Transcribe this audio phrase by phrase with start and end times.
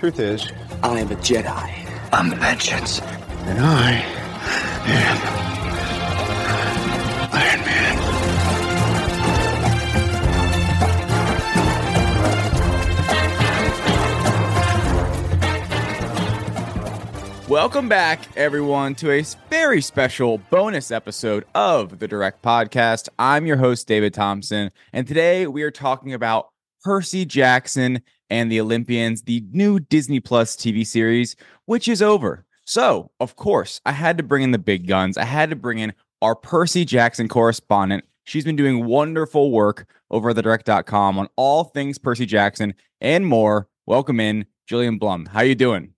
[0.00, 0.50] Truth is,
[0.82, 2.08] I am a Jedi.
[2.10, 3.02] I'm the vengeance.
[3.02, 4.02] and I
[4.86, 5.18] am
[7.34, 7.98] Iron Man.
[17.46, 23.10] Welcome back, everyone, to a very special bonus episode of the Direct Podcast.
[23.18, 26.48] I'm your host, David Thompson, and today we are talking about
[26.82, 28.00] Percy Jackson
[28.30, 31.36] and the Olympians, the new Disney Plus TV series,
[31.66, 32.46] which is over.
[32.64, 35.18] So, of course, I had to bring in the big guns.
[35.18, 38.04] I had to bring in our Percy Jackson correspondent.
[38.24, 43.26] She's been doing wonderful work over at the direct.com on all things Percy Jackson and
[43.26, 43.68] more.
[43.86, 45.26] Welcome in, Gillian Blum.
[45.26, 45.94] How are you doing?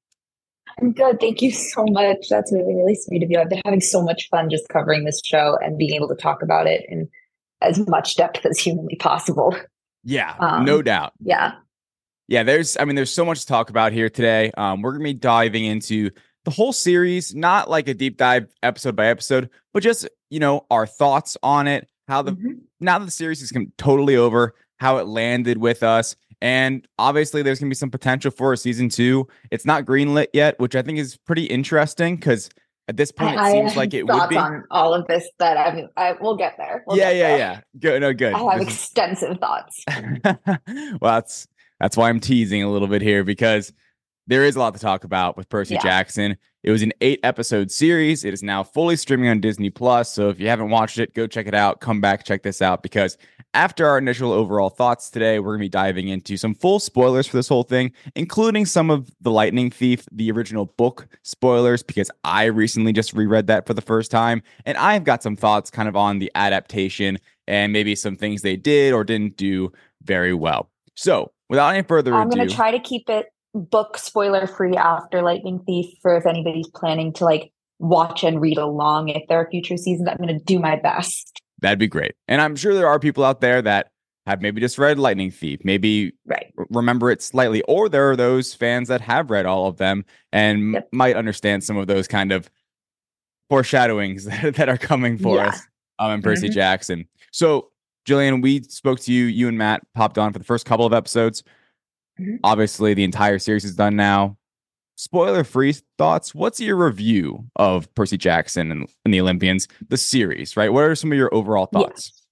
[0.81, 1.21] I'm good.
[1.21, 2.29] Thank you so much.
[2.31, 3.39] That's really, really sweet of you.
[3.39, 6.43] I've been having so much fun just covering this show and being able to talk
[6.43, 7.09] about it in
[7.61, 9.55] as much depth as humanly possible.
[10.05, 11.13] Yeah, Um, no doubt.
[11.21, 11.53] Yeah.
[12.33, 14.51] Yeah, there's I mean, there's so much to talk about here today.
[14.57, 16.11] Um, we're gonna be diving into
[16.47, 20.65] the whole series, not like a deep dive episode by episode, but just you know,
[20.71, 22.61] our thoughts on it, how the Mhm.
[22.81, 26.17] now that the series is totally over, how it landed with us.
[26.41, 29.29] And obviously there's gonna be some potential for a season two.
[29.51, 32.49] It's not greenlit yet, which I think is pretty interesting because
[32.89, 34.37] at this point I, it seems have like it would be.
[34.39, 36.83] on all of this that I mean, I, we'll get there.
[36.87, 37.39] We'll yeah, get yeah, there.
[37.39, 37.61] yeah.
[37.79, 38.33] Good, no, good.
[38.33, 39.85] I have This is- extensive thoughts.
[40.99, 41.47] well, that's
[41.83, 43.73] that's why I'm teasing a little bit here because
[44.29, 45.83] there is a lot to talk about with Percy Yeah.
[45.83, 46.37] Jackson.
[46.63, 48.25] It was an eight episode series.
[48.25, 50.13] It is now fully streaming on Disney Plus.
[50.13, 51.81] So if you haven't watched it, go check it out.
[51.81, 53.19] Come back, check this out because
[53.53, 57.27] after our initial overall thoughts today, we're going to be diving into some full spoilers
[57.27, 62.09] for this whole thing, including some of The Lightning Thief, the original book spoilers, because
[62.23, 64.41] I recently just reread that for the first time.
[64.65, 68.57] And I've got some thoughts kind of on the adaptation and maybe some things they
[68.57, 69.73] did or didn't do
[70.05, 70.71] very well.
[70.95, 74.75] So without any further ado, I'm going to try to keep it book spoiler free
[74.77, 79.39] after Lightning Thief for if anybody's planning to like watch and read along if there
[79.39, 80.09] are future seasons.
[80.09, 81.39] I'm going to do my best.
[81.61, 82.13] that'd be great.
[82.27, 83.91] And I'm sure there are people out there that
[84.27, 86.53] have maybe just read Lightning Thief, maybe Right.
[86.71, 90.73] remember it slightly, or there are those fans that have read all of them and
[90.75, 90.89] Yep.
[90.93, 92.49] might understand some of those kind of
[93.51, 95.49] foreshadowings that, that are coming for Yeah.
[95.49, 95.61] us
[95.99, 96.53] um, in Percy Mhm.
[96.55, 97.05] Jackson.
[97.33, 97.69] So,
[98.05, 99.25] Gillian, we spoke to you.
[99.27, 101.43] You and Matt popped on for the first couple of episodes.
[102.21, 102.39] Mhm.
[102.45, 104.37] Obviously, the entire series is done now.
[104.97, 106.35] Spoiler free thoughts.
[106.35, 110.73] What's your review of Percy Jackson and, and the Olympians, the series, right?
[110.73, 111.81] What are some of your overall Yeah.
[111.81, 112.27] thoughts?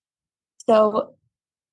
[0.66, 1.14] So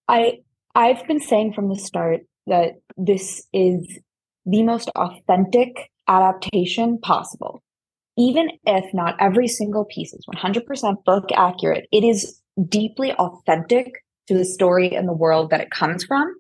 [0.08, 0.40] I
[0.76, 4.00] I've been saying from the start that this is
[4.46, 7.62] the most authentic adaptation possible.
[8.16, 12.40] Even if not every single piece is 100% book accurate, it is
[12.70, 16.34] deeply authentic to the story and the world that it comes from,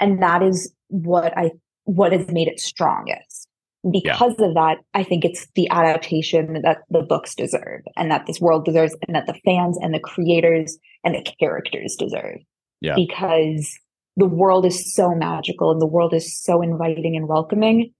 [0.00, 1.50] and that is what I
[1.84, 3.48] what has made it strongest.
[3.90, 8.40] Because of that, I think it's the adaptation that the books deserve and that this
[8.40, 12.38] world deserves and that the fans and the creators and the characters deserve.
[12.80, 12.94] Yeah.
[12.96, 13.78] Because
[14.16, 17.92] the world is so magical and the world is so inviting and welcoming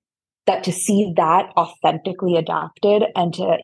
[0.46, 3.58] that to see that authentically adapted and to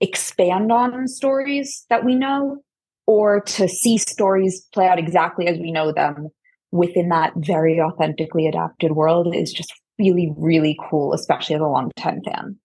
[0.00, 2.58] expand on stories that we know
[3.06, 6.28] or to see stories play out exactly as we know them
[6.70, 12.20] within that very authentically adapted world is just really, really cool, especially as a long-time
[12.24, 12.56] fan.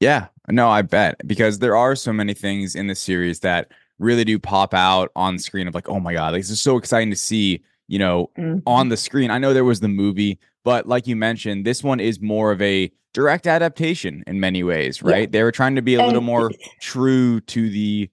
[0.00, 4.24] Yeah, no, I bet because there are so many things in the series that really
[4.24, 7.10] do pop out on screen of like, oh my god, like, this is so exciting
[7.10, 8.62] to see, you know, Mhm.
[8.64, 9.30] on the screen.
[9.32, 12.62] I know there was the movie, but like you mentioned, this one is more of
[12.62, 15.10] a direct adaptation in many ways, Yeah.
[15.10, 15.32] right?
[15.32, 18.08] They were trying to be a little more true to the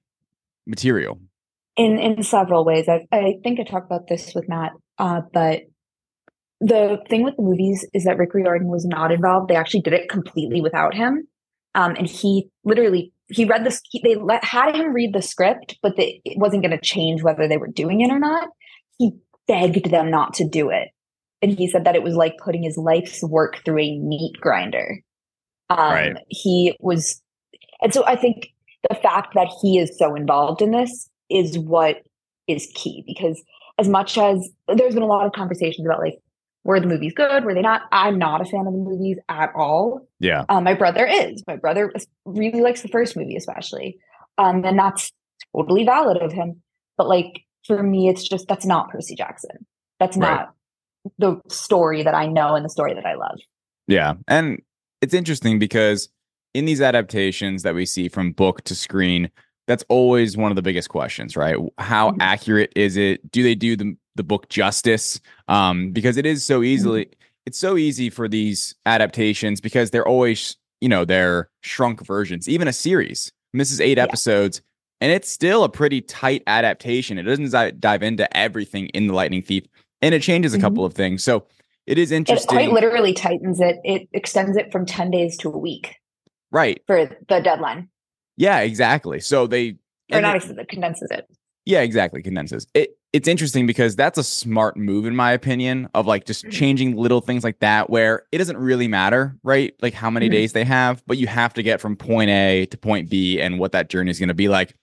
[0.65, 1.19] material.
[1.75, 2.87] In in several ways.
[2.87, 5.61] I I think I talked about this with Matt, uh, but
[6.61, 9.49] the thing with the movies is that Rick Riordan was not involved.
[9.49, 11.27] They actually did it completely without him,
[11.73, 13.81] um, and he literally he read this.
[14.03, 17.47] They let, had him read the script, but they, it wasn't going to change whether
[17.47, 18.49] they were doing it or not.
[18.97, 19.11] He
[19.47, 20.89] begged them not to do it,
[21.41, 25.01] and he said that it was like putting his life's work through a meat grinder.
[25.69, 26.17] Um, Right.
[26.29, 27.21] He was,
[27.81, 28.49] and so I think
[28.87, 32.01] the fact that he is so involved in this is what
[32.47, 33.41] is key because
[33.77, 36.15] as much as there's been a lot of conversations about like
[36.63, 37.83] were the movies good were they not?
[37.91, 40.07] I'm not a fan of the movies at all.
[40.19, 40.45] Yeah.
[40.49, 41.43] um, my brother is.
[41.47, 41.91] My brother
[42.25, 43.97] really likes the first movie especially.
[44.37, 45.11] Um, and that's
[45.55, 46.61] totally valid of him.
[46.97, 49.65] But like for me it's just that's not percy jackson.
[49.99, 50.29] That's Right.
[50.35, 50.53] not
[51.19, 53.37] the story that i know and the story that i love.
[53.87, 54.13] Yeah.
[54.27, 54.61] And
[55.01, 56.09] it's interesting because
[56.55, 59.29] in these adaptations that we see from book to screen,
[59.67, 61.55] that's always one of the biggest questions, right?
[61.77, 62.17] How Mhm.
[62.21, 63.31] accurate is it?
[63.31, 65.19] Do they do the, the book justice?
[65.47, 67.07] Um, because it is so easily
[67.45, 72.67] it's so easy for these adaptations because they're always, you know, they're shrunk versions, even
[72.67, 73.31] a series.
[73.53, 74.03] And this is eight Yeah.
[74.05, 74.61] episodes,
[74.99, 77.19] and it's still a pretty tight adaptation.
[77.19, 79.63] It doesn't dive into everything in The Lightning Thief,
[80.01, 80.61] and it changes a Mhm.
[80.61, 81.23] couple of things.
[81.23, 81.45] So
[81.85, 82.57] it is interesting.
[82.57, 83.77] It quite literally tightens it.
[83.83, 85.97] It extends it from 10 days to a week
[86.51, 86.81] right.
[86.87, 87.89] for the deadline.
[88.37, 89.19] Yeah, exactly.
[89.19, 89.77] So they
[90.11, 91.25] Or not it- it, condenses it.
[91.65, 92.21] Yeah, exactly.
[92.21, 92.67] Condenses.
[92.73, 96.51] It it's interesting because that's a smart move in my opinion of like just Mhm.
[96.51, 99.73] changing little things like that where it doesn't really matter, right?
[99.81, 100.31] Like how many Mhm.
[100.33, 103.57] days they have, but you have to get from point A to point B and
[103.57, 104.75] what that journey is going to be like.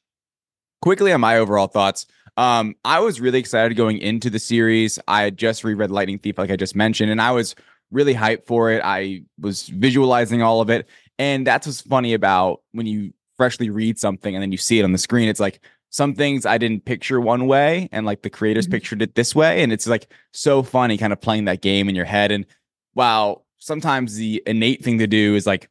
[0.81, 2.06] Quickly on my overall thoughts.
[2.38, 4.99] Um, I was really excited going into the series.
[5.06, 7.54] I had just reread Lightning Thief, like I just mentioned, and I was
[7.90, 8.81] really hyped for it.
[8.82, 10.88] I was visualizing all of it.
[11.19, 14.84] And that's what's funny about when you freshly read something and then you see it
[14.84, 15.28] on the screen.
[15.28, 15.58] It's like
[15.90, 18.70] some things I didn't picture one way and like the creators Mhm.
[18.70, 19.64] pictured it this way.
[19.64, 22.30] And it's like so funny kind of playing that game in your head.
[22.30, 22.46] And
[22.94, 25.68] wow, sometimes the innate thing to do is like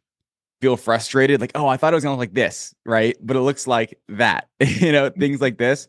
[0.60, 3.16] feel frustrated, like, oh, I thought it was gonna look like this, right?
[3.22, 5.88] But it looks like that, you know, things like this.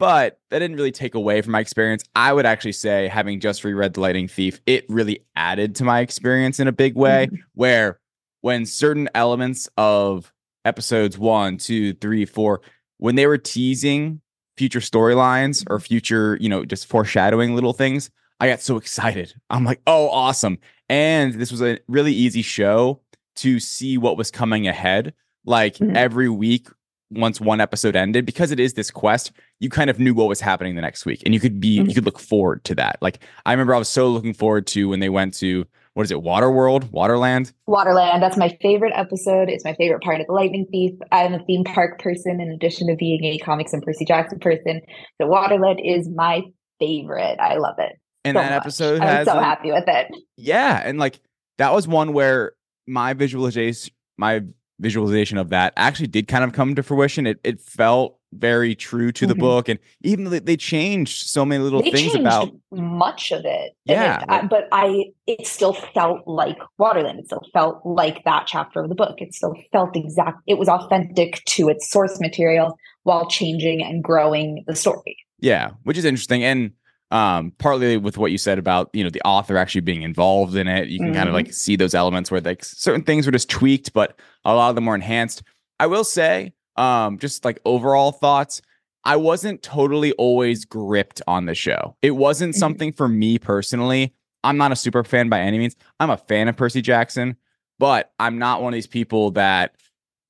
[0.00, 2.02] But that didn't really take away from my experience.
[2.16, 6.00] I would actually say, having just reread The Lightning Thief, it really added to my
[6.00, 7.28] experience in a big way.
[7.30, 7.38] Mhm.
[7.54, 8.00] Where
[8.40, 10.32] when certain elements of
[10.64, 12.60] episodes one, two, three, four,
[12.98, 14.20] when they were teasing
[14.56, 19.34] future storylines or future, you know, just foreshadowing little things, I got so excited.
[19.50, 20.58] I'm like, oh, awesome.
[20.88, 23.00] And this was a really easy show
[23.36, 25.12] to see what was coming ahead.
[25.44, 25.96] Like Mhm.
[25.96, 26.68] every week,
[27.10, 30.40] once one episode ended, because it is this quest, you kind of knew what was
[30.40, 31.22] happening the next week.
[31.24, 31.88] And you could be, Mhm.
[31.88, 32.98] you could look forward to that.
[33.00, 35.64] Like I remember I was so looking forward to when they went to,
[35.94, 37.52] what is it, Waterworld, Waterland?
[37.68, 39.48] Waterland, that's my favorite episode.
[39.48, 40.92] It's my favorite part of the Lightning Thief.
[41.12, 44.80] I'm a theme park person in addition to being a comics and Percy Jackson person.
[45.20, 46.42] So Waterland is my
[46.80, 47.38] favorite.
[47.40, 47.92] I love it.
[48.24, 48.60] And so that much.
[48.60, 50.08] episode I'm so happy with it.
[50.36, 51.20] yeah and like
[51.58, 52.52] that was one where
[52.86, 54.40] my visualization my
[54.80, 59.12] visualization of that actually did kind of come to fruition it it felt very true
[59.12, 59.38] to the Mhm.
[59.40, 63.72] book and even they- changed so many little They things about much of it.
[63.84, 67.18] Yeah, it- I- but I it still felt like Waterland.
[67.18, 69.16] It still felt like that chapter of the book.
[69.18, 70.38] It still felt exact.
[70.46, 75.16] It was authentic to its source material while changing and growing the story.
[75.40, 76.70] yeah which is interesting and
[77.10, 80.66] um partly with what you said about you know the author actually being involved in
[80.68, 83.50] it you can kind of like see those elements where like certain things were just
[83.50, 85.42] tweaked but a lot of them were enhanced
[85.80, 88.60] i will say um just like overall thoughts
[89.04, 92.58] i wasn't totally always gripped on the show it wasn't Mhm.
[92.58, 94.12] something for me personally
[94.42, 97.36] i'm not a super fan by any means i'm a fan of percy jackson
[97.78, 99.74] but i'm not one of these people that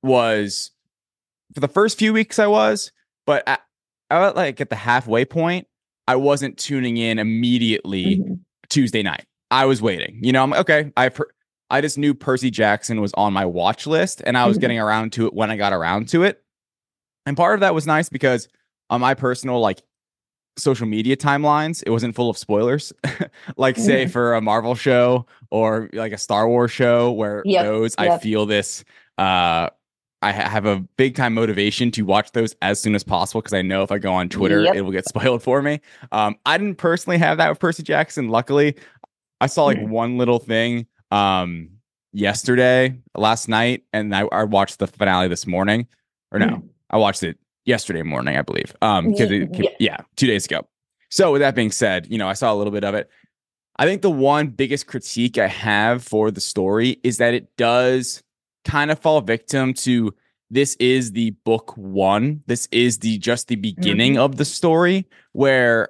[0.03, 0.71] was
[1.53, 2.91] for the first few weeks i was
[3.25, 3.61] but at,
[4.11, 5.67] I like at the halfway point
[6.07, 8.39] I wasn't tuning in immediately Mhm.
[8.69, 9.25] Tuesday night.
[9.49, 10.19] I was waiting.
[10.21, 10.91] You know, I'm okay.
[10.95, 11.31] I per-
[11.69, 14.61] I just knew Percy Jackson was on my watch list, and I was Mhm.
[14.61, 16.43] getting around to it when I got around to it.
[17.25, 18.47] And part of that was nice because
[18.89, 19.81] on my personal like
[20.57, 22.93] social media timelines, it wasn't full of spoilers.
[23.57, 24.11] like say Mhm.
[24.11, 28.45] for a Marvel show or like a Star Wars show, where Yep, those I feel
[28.45, 28.83] this.
[29.17, 29.69] uh
[30.21, 33.61] I have a big time motivation to watch those as soon as possible because I
[33.61, 34.75] know if I go on Twitter, Yep.
[34.75, 35.81] it will get spoiled for me.
[36.11, 38.29] Um, I didn't personally have that with Percy Jackson.
[38.29, 38.75] Luckily,
[39.39, 39.89] I saw like Mhm.
[39.89, 41.69] one little thing um
[42.13, 45.87] yesterday, last night, and I, I watched the finale this morning.
[46.31, 46.69] Or no, Mhm.
[46.89, 48.73] I watched it yesterday morning, I believe.
[48.81, 49.69] Um, because yeah.
[49.79, 50.65] yeah, two days ago.
[51.09, 53.09] So with that being said, you know, I saw a little bit of it.
[53.77, 58.23] I think the one biggest critique I have for the story is that it does
[58.63, 60.13] kind of fall victim to
[60.49, 62.41] this is the book one.
[62.47, 65.89] This is the just the beginning of the story where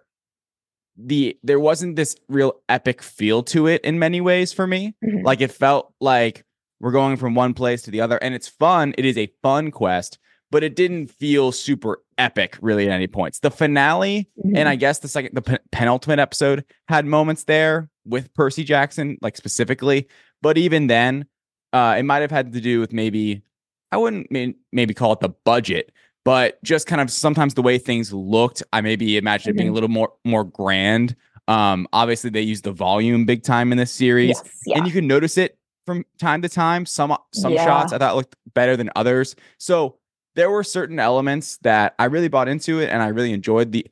[0.97, 4.95] the there wasn't this real epic feel to it in many ways for me.
[5.03, 5.23] Mhm.
[5.23, 6.45] Like it felt like
[6.79, 8.93] we're going from one place to the other and it's fun.
[8.97, 10.19] It is a fun quest,
[10.51, 13.39] but it didn't feel super epic really at any points.
[13.39, 14.57] The finale Mhm.
[14.57, 19.17] and I guess the second, the pen- penultimate episode had moments there with Percy Jackson,
[19.21, 20.07] like specifically.
[20.41, 21.25] But even then,
[21.73, 23.41] uh, it might have had to do with maybe,
[23.91, 25.91] I wouldn't may- maybe call it the budget,
[26.25, 28.62] but just kind of sometimes the way things looked.
[28.74, 29.75] I maybe imagined it being a Mhm.
[29.75, 31.15] little more more grand.
[31.48, 34.77] Um, obviously they used the volume big time in this series, yes, yeah.
[34.77, 36.86] and you can notice it from time to time.
[36.86, 37.63] Some some Yeah.
[37.63, 39.36] shots I thought looked better than others.
[39.60, 39.98] So
[40.36, 43.86] there were certain elements that I really bought into it, and I really enjoyed the.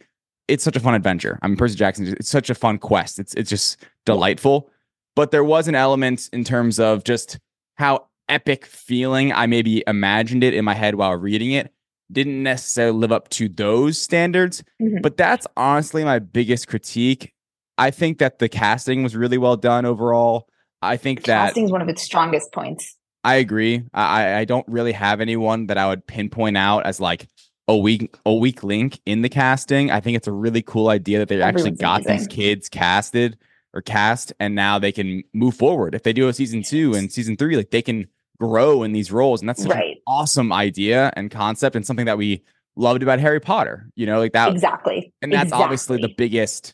[0.50, 1.40] It's such a fun adventure.
[1.42, 2.08] I mean, Percy Jackson.
[2.20, 3.18] It's such a fun quest.
[3.20, 4.70] It's it's just delightful.
[5.16, 7.40] But there was an element in terms of just
[7.76, 11.72] how epic feeling I maybe imagined it in my head while reading it
[12.14, 14.64] didn't necessarily live up to those standards.
[14.82, 15.02] Mhm.
[15.02, 17.34] But that's honestly my biggest critique
[17.78, 20.48] I think that the casting was really well done overall.
[20.82, 22.96] I think that Casting is one of its strongest points.
[23.24, 23.84] I agree.
[23.94, 27.28] I I don't really have anyone that I would pinpoint out as like
[27.68, 29.92] a weak a weak link in the casting.
[29.92, 33.38] I think it's a really cool idea that they actually Everyone's got these kids casted
[33.74, 35.96] or cast, and now they can move forward.
[35.96, 38.08] If they do a season two and season three, like they can
[38.40, 39.93] grow in these roles, and that's Right.
[40.08, 42.44] Awesome idea and concept, and something that we
[42.76, 43.90] loved about Harry Potter.
[43.96, 45.14] You know, like that, exactly.
[45.22, 46.74] and that's obviously the biggest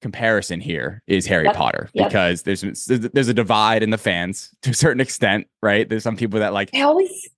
[0.00, 2.08] comparison here is Harry Yep, Potter yep.
[2.08, 5.88] because there's there's a divide in the fans to a certain extent, right?
[5.88, 7.28] There's some people that like I always,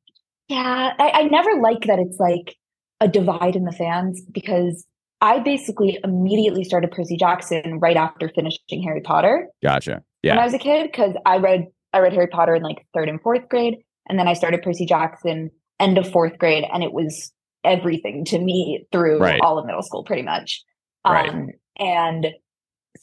[0.48, 2.56] yeah, I, I never like that it's like
[3.00, 4.84] a divide in the fans because
[5.22, 10.02] I basically immediately started Percy Jackson right after finishing Harry Potter gotcha.
[10.22, 10.32] Yeah.
[10.32, 13.08] When I was a kid because I read I read Harry Potter in like third
[13.08, 13.78] and fourth grade,
[14.10, 17.32] and then I started Percy Jackson end of fourth grade, and it was
[17.64, 19.40] everything to me through Right.
[19.40, 20.62] all of middle school, pretty much.
[21.06, 21.30] Right.
[21.30, 21.48] Um,
[21.78, 22.26] and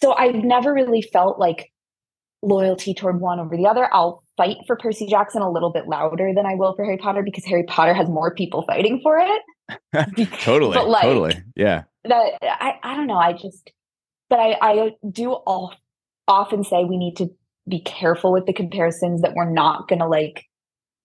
[0.02, 1.72] so I've never really felt like
[2.44, 3.90] loyalty toward one over the other.
[3.92, 7.24] I'll fight for Percy Jackson a little bit louder than I will for Harry Potter
[7.24, 9.42] because Harry Potter has more people fighting for it.
[10.42, 10.76] Totally.
[10.76, 11.44] But, like, totally.
[11.56, 11.84] Yeah.
[12.06, 13.18] that I, I don't know.
[13.18, 13.72] I just,
[14.30, 15.74] but I, I do all
[16.28, 17.30] often say we need to
[17.68, 20.46] be careful with the comparisons that we're not going to like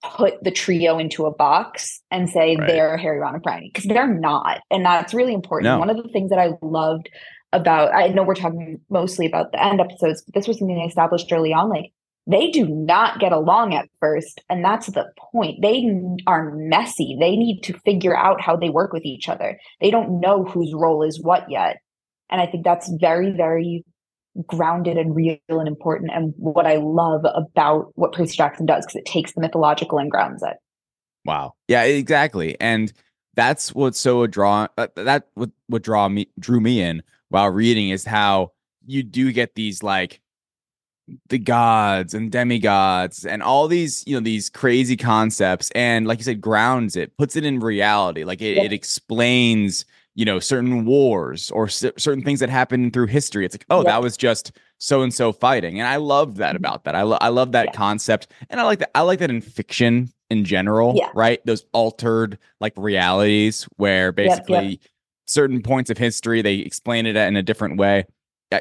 [0.03, 2.67] put the trio into a box and say Right.
[2.67, 5.67] they're Harry, Ron, and Hermione because they're not, and that's really important.
[5.67, 5.79] No.
[5.79, 7.09] One of the things that I loved
[7.53, 10.83] about, I know we're talking mostly about the end episodes, but this was something they
[10.83, 11.69] established early on.
[11.69, 11.93] Like
[12.27, 15.61] they do not get along at first, and that's the point.
[15.61, 15.85] They
[16.27, 17.17] are messy.
[17.19, 20.73] They need to figure out how they work with each other they don't know whose
[20.75, 21.79] role is what yet.
[22.31, 23.85] And I think that's very, very
[24.47, 26.11] grounded and real and important.
[26.12, 30.11] And what I love about what Percy Jackson does, because it takes the mythological and
[30.11, 30.57] grounds it.
[31.25, 31.55] Wow.
[31.69, 32.57] Yeah, exactly.
[32.61, 32.93] And
[33.35, 37.91] that's what's so drawn uh, that what what draw me drew me in while reading
[37.91, 38.53] is how
[38.85, 40.21] you do get these like
[41.29, 46.25] the gods and demigods and all these you know these crazy concepts and like you
[46.25, 51.50] said grounds it puts it in reality like it, it explains you know certain wars
[51.52, 53.87] or cer- certain things that happen through history it's like oh Yep.
[53.87, 56.59] that was just so and so fighting and i love that Mhm.
[56.59, 57.73] about that i, lo- I love that Yeah.
[57.73, 61.09] concept and i like that i like that in fiction in general Yeah.
[61.14, 64.16] right those altered like realities where yep.
[64.16, 64.81] basically
[65.26, 68.04] certain points of history they explain it in a different way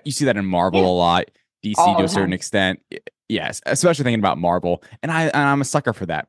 [0.06, 0.88] you see that in marvel Yeah.
[0.88, 1.32] a lot
[1.66, 2.80] dc All to a certain extent
[3.28, 6.28] yes especially thinking about marvel and i and i'm a sucker for that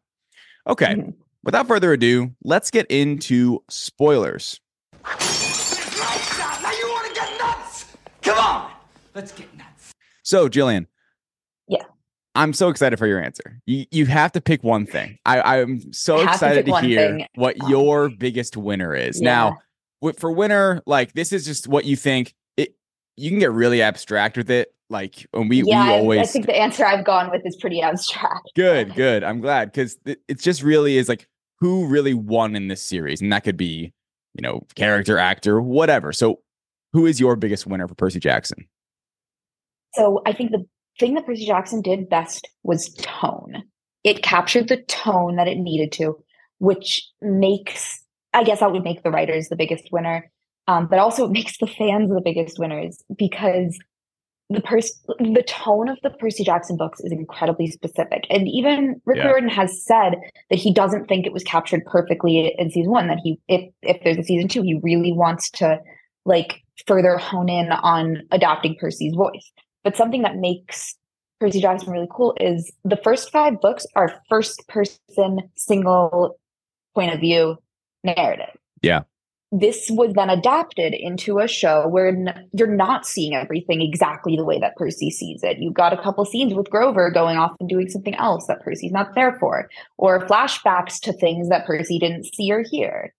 [0.67, 1.15] okay Mhm.
[1.45, 4.59] without further ado let's get into spoilers
[5.05, 7.87] Now you want to get nuts?
[8.23, 8.71] Come on,
[9.15, 9.93] let's get nuts.
[10.23, 10.87] so gillian
[11.69, 11.83] Yeah.
[12.37, 15.93] i'm so excited for your answer you, you have to pick one thing I, i'm
[15.93, 17.27] so I have to excited to, hear thing.
[17.35, 19.29] what Um, your biggest winner is Yeah.
[20.03, 22.75] now for winner like this is just what you think it
[23.17, 26.27] you can get really abstract with it like when we yeah, we I- always I,
[26.33, 28.51] think the answer I've gone with is pretty abstract.
[28.55, 31.27] good good i'm glad because it, it just really is like
[31.59, 33.93] who really won in this series and that could be
[34.35, 36.13] you know character actor whatever.
[36.13, 36.41] So
[36.93, 38.69] who is your biggest winner for percy jackson?
[39.95, 40.67] So I think the
[40.99, 43.63] thing that Percy Jackson did best was tone.
[44.05, 46.17] It captured the tone that it needed to,
[46.59, 48.01] which makes,
[48.33, 50.31] I guess, that would make the writers the biggest winner,
[50.67, 53.79] um, but also it makes the fans the biggest winners because
[54.51, 59.19] the pers- the tone of the Percy Jackson books is incredibly specific, and even Rick
[59.19, 59.29] Yeah.
[59.29, 60.17] Riordan has said
[60.51, 63.07] that he doesn't think it was captured perfectly in season one.
[63.09, 65.79] That he, if if there's a season two, he really wants to
[66.25, 69.53] like further hone in on adapting Percy's voice.
[69.85, 70.97] But something that makes
[71.41, 76.39] Percy Jackson really cool is the first five books are first person, single
[76.95, 77.57] point of view
[78.05, 78.57] narrative.
[78.81, 79.03] Yeah.
[79.55, 84.45] This was then adapted into a show where n- you're not seeing everything exactly the
[84.45, 85.59] way that Percy sees it.
[85.59, 88.93] You've got a couple scenes with Grover going off and doing something else that Percy's
[88.93, 89.69] not there for,
[89.99, 93.15] or flashbacks to things that Percy didn't see or hear,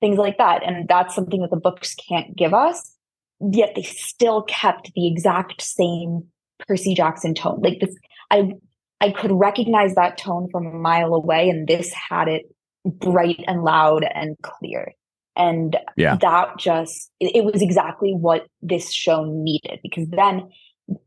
[0.00, 0.62] things like that.
[0.64, 2.96] And that's something that the books can't give us
[3.40, 6.24] yet they still kept the exact same
[6.66, 7.60] Percy Jackson tone.
[7.62, 7.94] Like this,
[8.30, 8.54] I
[9.00, 12.42] I could recognize that tone from a mile away, and this had it
[12.84, 14.92] bright and loud and clear.
[15.36, 16.16] And Yeah.
[16.20, 20.48] that just it, it was exactly what this show needed because then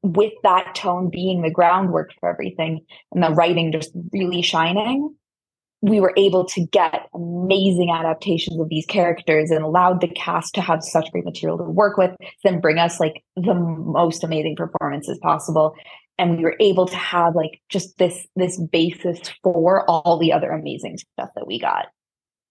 [0.04, 2.82] with that tone being the groundwork for everything
[3.14, 5.16] and the writing just really shining
[5.82, 10.62] we were able to get amazing adaptations of these characters and allowed the cast to
[10.62, 12.12] have such great material to work with,
[12.44, 15.74] then bring us like the most amazing performances possible.
[16.18, 20.52] And we were able to have like just this this basis for all the other
[20.52, 21.86] amazing stuff that we got.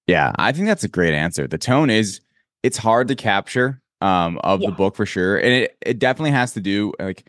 [0.09, 1.47] Yeah, I think that's a great answer.
[1.47, 2.21] The tone is
[2.65, 4.71] it's hard to capture um of Yeah.
[4.71, 5.37] the book for sure.
[5.37, 7.29] And it, it definitely has to do like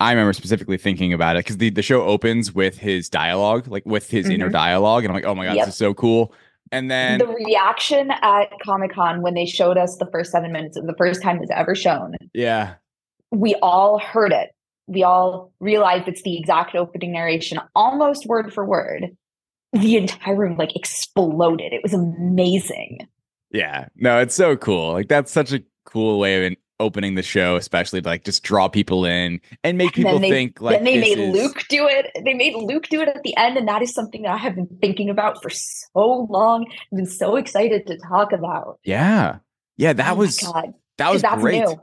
[0.00, 3.86] I remember specifically thinking about it because the, the show opens with his dialogue, like
[3.86, 4.52] with his inner Mhm.
[4.52, 5.04] dialogue.
[5.04, 5.66] And I'm like, oh my God, Yep.
[5.66, 6.34] this is so cool.
[6.72, 10.76] And then the reaction at Comic Con when they showed us the first seven minutes,
[10.76, 12.74] of the first time it was ever shown, yeah.
[13.30, 14.50] we all heard it.
[14.88, 19.16] We all realized it's the exact opening narration, almost word for word.
[19.80, 21.72] The entire room like exploded.
[21.72, 22.98] It was amazing.
[23.50, 23.86] Yeah.
[23.96, 24.92] No, it's so cool.
[24.92, 28.42] Like that's such a cool way of in- opening the show, especially to like just
[28.42, 31.64] draw people in and make And people they- think like then they made is- Luke
[31.70, 32.10] do it.
[32.24, 34.54] They made Luke do it at the end, and that is something that I have
[34.56, 36.66] been thinking about for so long.
[36.92, 38.78] I've been so excited to talk about.
[38.84, 39.38] Yeah.
[39.78, 40.74] Yeah, that Oh was God.
[40.98, 41.60] that was that's great.
[41.60, 41.80] new.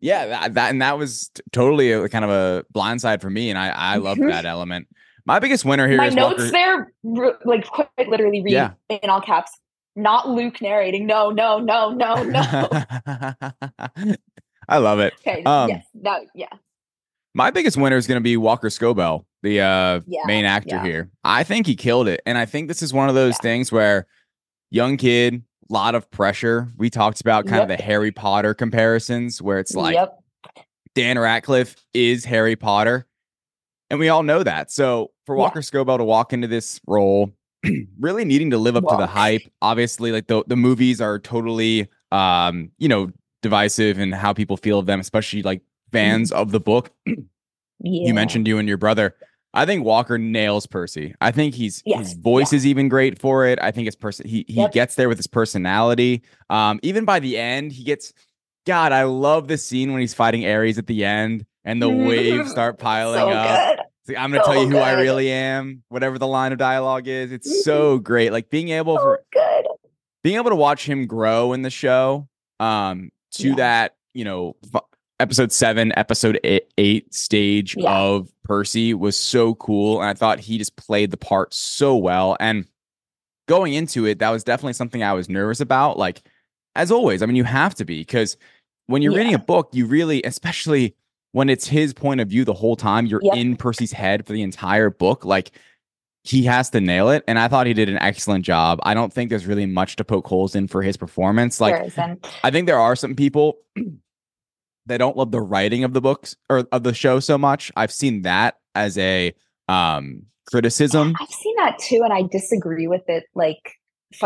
[0.00, 3.50] Yeah, that, that and that was t- totally a kind of a blindside for me,
[3.50, 4.30] and I I loved Mhm.
[4.30, 4.88] that element.
[5.26, 6.50] My biggest winner here My notes Walker.
[6.50, 6.92] there,
[7.44, 8.72] like quite literally read Yeah.
[8.88, 9.50] in all caps.
[9.96, 11.06] Not Luke narrating.
[11.06, 12.68] No, no, no, no, no.
[14.68, 15.14] I love it.
[15.20, 15.42] Okay.
[15.44, 15.84] Um, yes.
[16.02, 16.22] That.
[16.34, 16.48] Yeah.
[17.34, 20.84] My biggest winner is going to be Walker Scobell, the uh, Yeah, main actor yeah.
[20.84, 21.10] here.
[21.24, 23.42] I think he killed it, and I think this is one of those Yeah.
[23.42, 24.06] things where
[24.70, 26.68] young kid, lot of pressure.
[26.76, 30.18] We talked about kind of the Harry Potter comparisons, where it's like yep.
[30.94, 33.06] Dan Radcliffe is Harry Potter.
[33.94, 34.70] And we all know that.
[34.72, 35.40] So for Yeah.
[35.42, 37.32] Walker Scobell to walk into this role,
[38.00, 39.42] really needing to live up to the hype.
[39.62, 43.10] Obviously, like the, the movies are totally um, you know,
[43.42, 46.90] divisive and how people feel of them, especially like fans of the book.
[47.80, 48.06] Yeah.
[48.08, 49.14] You mentioned you and your brother.
[49.52, 51.14] I think Walker nails Percy.
[51.20, 52.56] I think he's Yes, his voice yeah.
[52.58, 53.58] is even great for it.
[53.60, 54.72] I think his person he he Yep.
[54.72, 56.22] gets there with his personality.
[56.48, 58.12] Um, even by the end, he gets
[58.64, 62.50] God, I love the scene when he's fighting Ares at the end and the waves
[62.50, 63.73] start piling so up.
[64.06, 64.14] Good.
[64.14, 67.08] Like, I'm gonna So tell you who I really am, whatever the line of dialogue
[67.08, 67.32] is.
[67.32, 68.32] It's so great.
[68.32, 69.64] Like being able So for good.
[70.22, 72.28] being able to watch him grow in the show
[72.60, 73.54] um to Yeah.
[73.56, 74.82] that you know f-
[75.20, 77.96] episode seven episode eight, eight stage Yeah.
[77.98, 82.36] of percy was so cool and i thought he just played the part so well
[82.38, 82.66] and
[83.48, 86.22] going into it that was definitely something i was nervous about like
[86.76, 88.36] as always i mean you have to be because
[88.86, 90.94] when you're reading a book you really especially
[91.34, 93.36] when it's his point of view the whole time you're Yep.
[93.36, 95.50] in percy's head for the entire book like
[96.22, 99.12] he has to nail it and i thought he did an excellent job i don't
[99.12, 101.74] think there's really much to poke holes in for his performance like
[102.44, 103.58] i think there are some people
[104.86, 107.92] that don't love the writing of the books or of the show so much i've
[107.92, 109.34] seen that as a
[109.68, 113.24] um criticism I've seen that too, and I disagree with it.
[113.34, 113.78] Like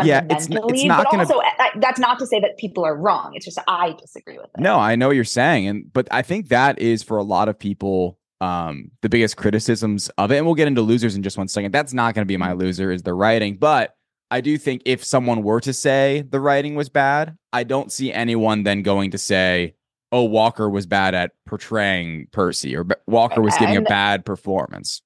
[0.03, 2.95] Yeah, it's it's not but gonna- also I, that's not to say that people are
[2.95, 3.31] wrong.
[3.33, 4.59] It's just I disagree with it.
[4.59, 7.49] no i know what you're saying and but i think that is for a lot
[7.49, 11.37] of people um the biggest criticisms of it and we'll get into losers in just
[11.37, 12.59] one second that's not going to be my mm-hmm.
[12.59, 13.95] loser is the writing but
[14.31, 18.11] i do think if someone were to say the writing was bad i don't see
[18.13, 19.73] anyone then going to say
[20.11, 25.01] oh walker was bad at portraying percy or walker was giving a bad performance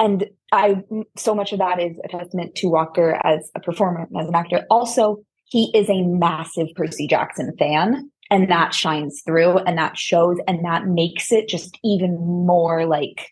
[0.00, 0.82] and I
[1.16, 4.34] so much of that is a testament to Walker as a performer and as an
[4.34, 4.64] actor.
[4.70, 10.38] Also, he is a massive Percy Jackson fan, and that shines through, and that shows,
[10.48, 13.28] and that makes it just even more like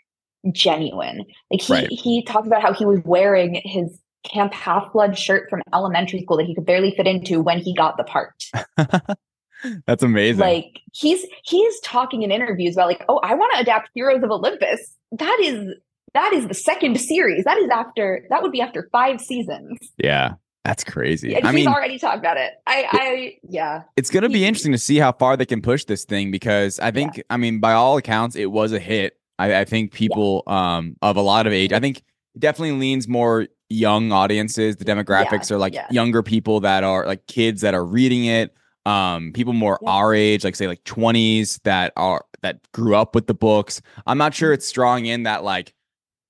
[0.53, 1.25] genuine.
[1.51, 1.89] Like he Right.
[1.91, 6.37] he talked about how he was wearing his Camp Half Blood shirt from elementary school
[6.37, 8.45] that he could barely fit into when he got the part.
[9.87, 13.91] that's amazing like he's he's talking in interviews about like, oh, I want to adapt
[13.95, 14.95] Heroes of Olympus.
[15.13, 15.75] That is
[16.15, 17.45] that is the second series.
[17.45, 19.79] That is after that would be after five seasons.
[19.99, 22.53] yeah that's crazy And i mean already talked about it.
[22.67, 23.85] I I yeah.
[23.97, 26.79] it's going to be interesting to see how far they can push this thing because
[26.81, 29.19] I think, I mean, by all accounts, it was a hit.
[29.39, 31.99] I, I think people um, of a lot of age, I think
[32.35, 34.77] it definitely leans more young audiences.
[34.77, 35.87] The demographics are like yeah.
[35.91, 38.55] younger people that are like kids that are reading it.
[38.85, 39.91] Um, people more Yeah.
[39.91, 43.81] our age, like say like 20s that are that grew up with the books.
[44.07, 44.37] I'm not Mm-hmm.
[44.39, 45.73] sure it's drawing in that like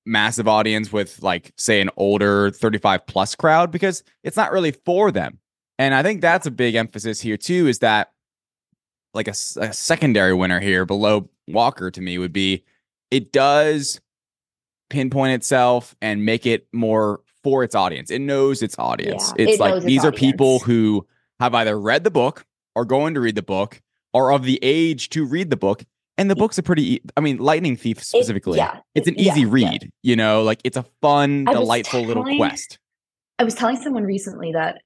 [0.07, 5.11] massive audience with like say an older 35 plus crowd because it's not really for
[5.11, 5.39] them.
[5.79, 8.13] And I think that's a big emphasis here too is that
[9.15, 12.65] like a secondary winner here below Walker to me would be
[13.11, 14.01] it does
[14.91, 18.11] pinpoint itself and make it more for its audience.
[18.11, 19.33] It knows its audience.
[19.37, 21.07] Yeah, it's it like its these are people who
[21.41, 23.81] have either read the book or going to read the book
[24.13, 25.85] or of the age to read the book.
[26.19, 28.59] And the book's a pretty, e- I mean, Lightning Thief specifically.
[28.59, 29.49] yeah, it's an it- yeah, easy yeah.
[29.51, 32.79] read, you know, like it's a fun, delightful little quest.
[33.39, 34.83] I was telling someone recently that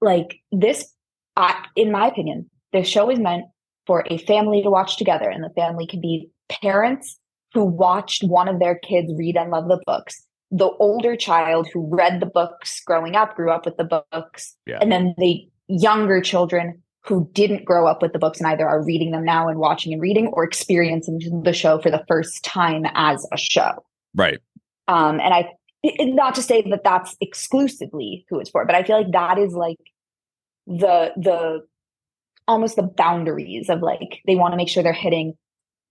[0.00, 0.92] like this
[1.36, 3.44] I, in my opinion, the show is meant
[3.86, 7.18] for a family to watch together and the family can be parents
[7.52, 11.88] who watched one of their kids read and love the books the older child who
[11.88, 14.78] read the books growing up grew up with the books Yeah.
[14.82, 18.84] and then the younger children who didn't grow up with the books and either are
[18.84, 22.84] reading them now and watching and reading or experiencing the show for the first time
[22.94, 23.84] as a show.
[24.14, 24.38] Right.
[24.86, 25.50] Um, and I,
[26.00, 29.52] not to say that that's exclusively who it's for, but I feel like that is
[29.52, 29.78] like
[30.66, 31.66] the, the,
[32.46, 35.34] almost the boundaries of like, they want to make sure they're hitting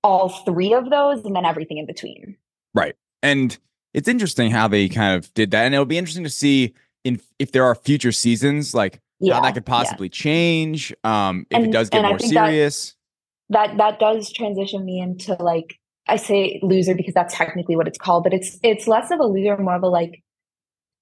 [0.04, 2.38] all three of those and then everything in between.
[2.74, 2.96] Right.
[3.22, 3.58] And
[3.94, 5.66] it's interesting how they kind of did that.
[5.66, 9.42] And it'll be interesting to see in if there are future seasons, like yeah, how
[9.42, 10.12] that could possibly yeah.
[10.12, 10.94] change.
[11.04, 12.96] Um, if and, it does get more serious.
[13.50, 17.88] That, that that does transition me into like I say loser because that's technically what
[17.88, 20.24] it's called, but it's it's less of a loser, more of a like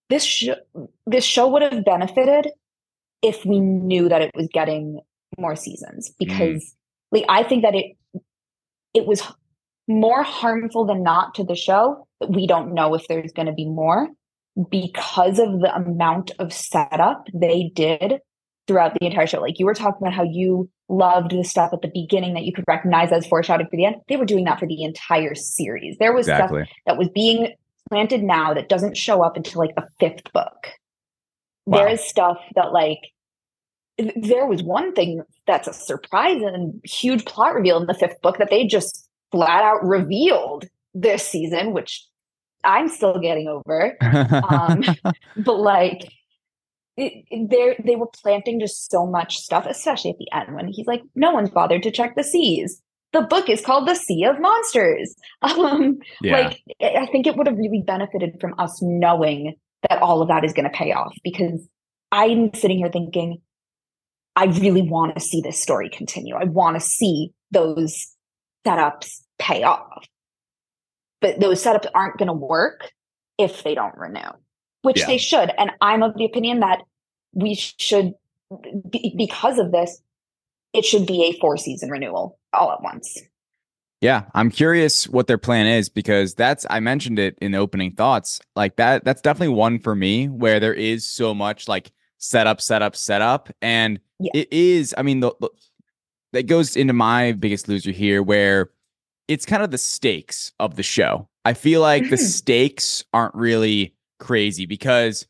[0.10, 0.56] this show
[1.06, 2.50] this show would have benefited
[3.22, 5.00] if we knew that it was getting
[5.38, 6.14] more seasons mm.
[6.20, 6.74] because mm.
[7.12, 7.96] like I think that it
[8.94, 9.22] it was
[9.88, 13.54] more harmful than not to the show that we don't know if there's going to
[13.54, 14.10] be more
[14.69, 18.19] because of the amount of setup they did
[18.67, 19.41] throughout the entire show.
[19.41, 22.54] Like you were talking about how you loved the stuff at the beginning that you
[22.54, 23.95] could recognize as foreshadowing for the end.
[24.08, 25.98] They were doing that for the entire series.
[25.98, 26.63] There was exactly.
[26.63, 27.54] stuff that was being
[27.89, 30.67] planted now that doesn't show up until like the fifth book.
[31.65, 31.80] Wow.
[31.80, 33.00] There is stuff that like
[34.15, 38.38] there was one thing that's a surprise and huge plot reveal in the fifth book
[38.38, 42.06] that they just flat out revealed this season, which
[42.63, 43.98] I'm still getting over.
[44.50, 44.84] um,
[45.38, 46.12] but like,
[46.98, 51.02] they they were planting just so much stuff, especially at the end when he's like,
[51.15, 55.15] "No one's bothered to check the seas." The book is called The Sea of Monsters.
[55.41, 56.50] Um, yeah.
[56.50, 59.56] Like, I think it would have really benefited from us knowing
[59.88, 61.65] that all of that is going to pay off because
[62.12, 63.41] I'm sitting here thinking,
[64.36, 66.36] I really want to see this story continue.
[66.36, 68.15] I want to see those
[68.65, 70.06] setups pay off.
[71.22, 72.92] But those setups aren't going to work
[73.38, 74.30] if they don't renew,
[74.82, 75.08] which yeah.
[75.08, 75.52] they should.
[75.58, 76.82] And I'm of the opinion that
[77.34, 78.14] we should,
[78.90, 80.02] be, because of this,
[80.74, 83.18] it should be a four season renewal all at once.
[84.02, 87.92] Yeah, I'm curious what their plan is because that's I mentioned it in the opening
[87.92, 88.40] thoughts.
[88.56, 92.96] Like that that's definitely one for me where there is so much like setup, setup,
[92.96, 94.32] setup and yeah.
[94.34, 95.50] it is I mean the, the
[96.32, 98.70] that goes into my biggest loser here where
[99.30, 101.30] it's kind of the stakes of the show.
[101.46, 102.12] I feel like mm-hmm.
[102.12, 105.28] the stakes aren't really crazy because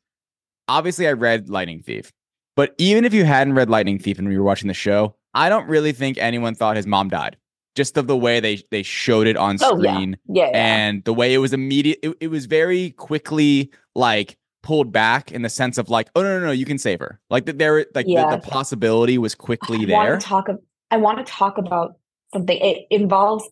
[0.67, 2.11] obviously I read Lightning Thief.
[2.55, 5.49] But even if you hadn't read Lightning Thief and you were watching the show, I
[5.49, 7.37] don't really think anyone thought his mom died.
[7.75, 10.17] Just of the way they they showed it on screen.
[10.17, 10.45] Oh, yeah.
[10.45, 10.77] Yeah, yeah.
[10.77, 15.41] And the way it was immediate it, it was very quickly like pulled back in
[15.41, 17.19] the sense of like, oh no, no, no, you can save her.
[17.29, 18.29] Like that there like yeah.
[18.31, 19.97] the, the, possibility was quickly I there.
[19.97, 20.47] Want to talk,
[20.89, 21.99] I want to talk about
[22.33, 22.57] something.
[22.57, 23.47] It involves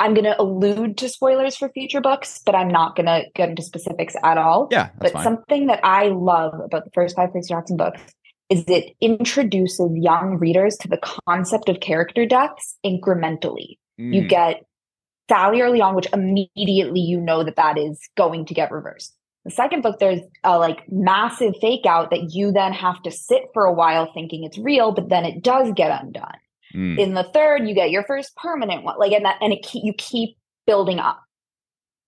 [0.00, 3.50] I'm going to allude to spoilers for future books, but I'm not going to get
[3.50, 4.68] into specifics at all.
[4.70, 4.88] Yeah.
[4.98, 5.22] But fine.
[5.22, 8.00] something that I love about the first five Percy Jackson books
[8.48, 13.76] is it introduces young readers to the concept of character deaths incrementally.
[14.00, 14.14] Mm.
[14.14, 14.64] You get
[15.28, 19.14] Sally early on, which immediately you know that that is going to get reversed.
[19.44, 23.42] The second book, there's a like massive fake out that you then have to sit
[23.52, 26.38] for a while thinking it's real, but then it does get undone.
[26.74, 26.98] Mm.
[26.98, 29.92] In the third, you get your first permanent one, like and that, and it you
[29.96, 31.20] keep building up.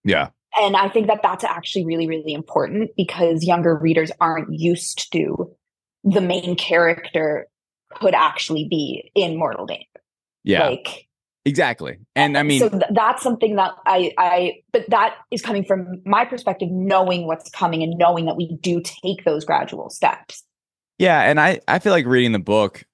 [0.04, 0.28] Yeah,
[0.60, 5.50] and I think that that's actually really, really important because younger readers aren't used to
[6.04, 7.46] the main character
[7.94, 9.86] could actually be in mortal danger.
[10.44, 11.06] Yeah, like
[11.44, 11.98] exactly.
[12.16, 16.02] And I mean, so th- that's something that I, I, but that is coming from
[16.04, 20.42] my perspective, knowing what's coming and knowing that we do take those gradual steps.
[20.98, 22.84] Yeah, and I, I feel like reading the book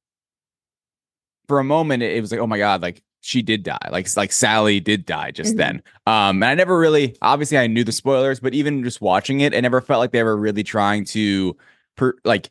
[1.48, 3.88] for a moment it was like, oh my god, like she did die.
[3.90, 5.58] Like like Sally did die just mm-hmm.
[5.58, 5.82] then.
[6.06, 9.52] Um, and I never really, obviously, I knew the spoilers, but even just watching it,
[9.52, 11.56] it never felt like they were really trying to,
[11.96, 12.50] per, like,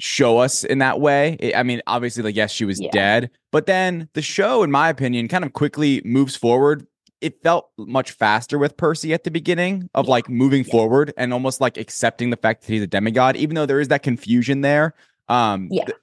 [0.00, 1.36] show us in that way.
[1.38, 2.90] It, I mean, obviously, like yes, she was yeah.
[2.90, 6.86] dead, but then the show, in my opinion, kind of quickly moves forward.
[7.20, 10.10] It felt much faster with Percy at the beginning of yeah.
[10.10, 10.72] like moving yeah.
[10.72, 13.88] forward and almost like accepting the fact that he's a demigod, even though there is
[13.88, 14.94] that confusion there.
[15.28, 15.98] Um, yeah, th-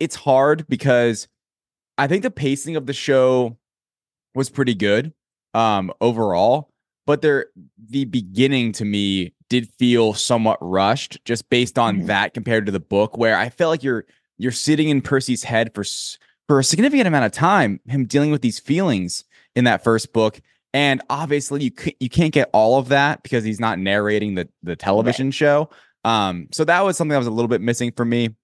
[0.00, 1.28] it's hard because
[1.98, 3.58] I think the pacing of the show
[4.34, 5.12] was pretty good
[5.54, 6.70] um overall,
[7.06, 7.46] but there
[7.88, 12.06] the beginning to me did feel somewhat rushed just based on mm-hmm.
[12.06, 14.04] that compared to the book where I felt like you're
[14.36, 15.84] you're sitting in Percy's head for
[16.46, 20.40] for a significant amount of time him dealing with these feelings in that first book
[20.72, 24.76] and obviously you you can't get all of that because he's not narrating the the
[24.76, 25.34] television right.
[25.34, 25.70] show
[26.04, 28.34] um so that was something that was a little bit missing for me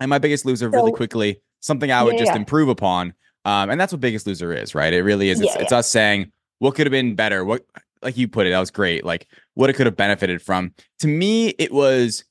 [0.00, 2.38] and my biggest loser so, really quickly something I would yeah, just yeah.
[2.38, 3.14] improve upon.
[3.44, 4.92] Um, and that's what Biggest Loser is, right?
[4.92, 5.40] It really is.
[5.40, 7.44] It's, yeah, it's us saying what could have been better.
[7.44, 7.64] What,
[8.02, 9.04] like you put it, that was great.
[9.04, 10.74] Like what it could have benefited from.
[11.00, 12.24] To me, it was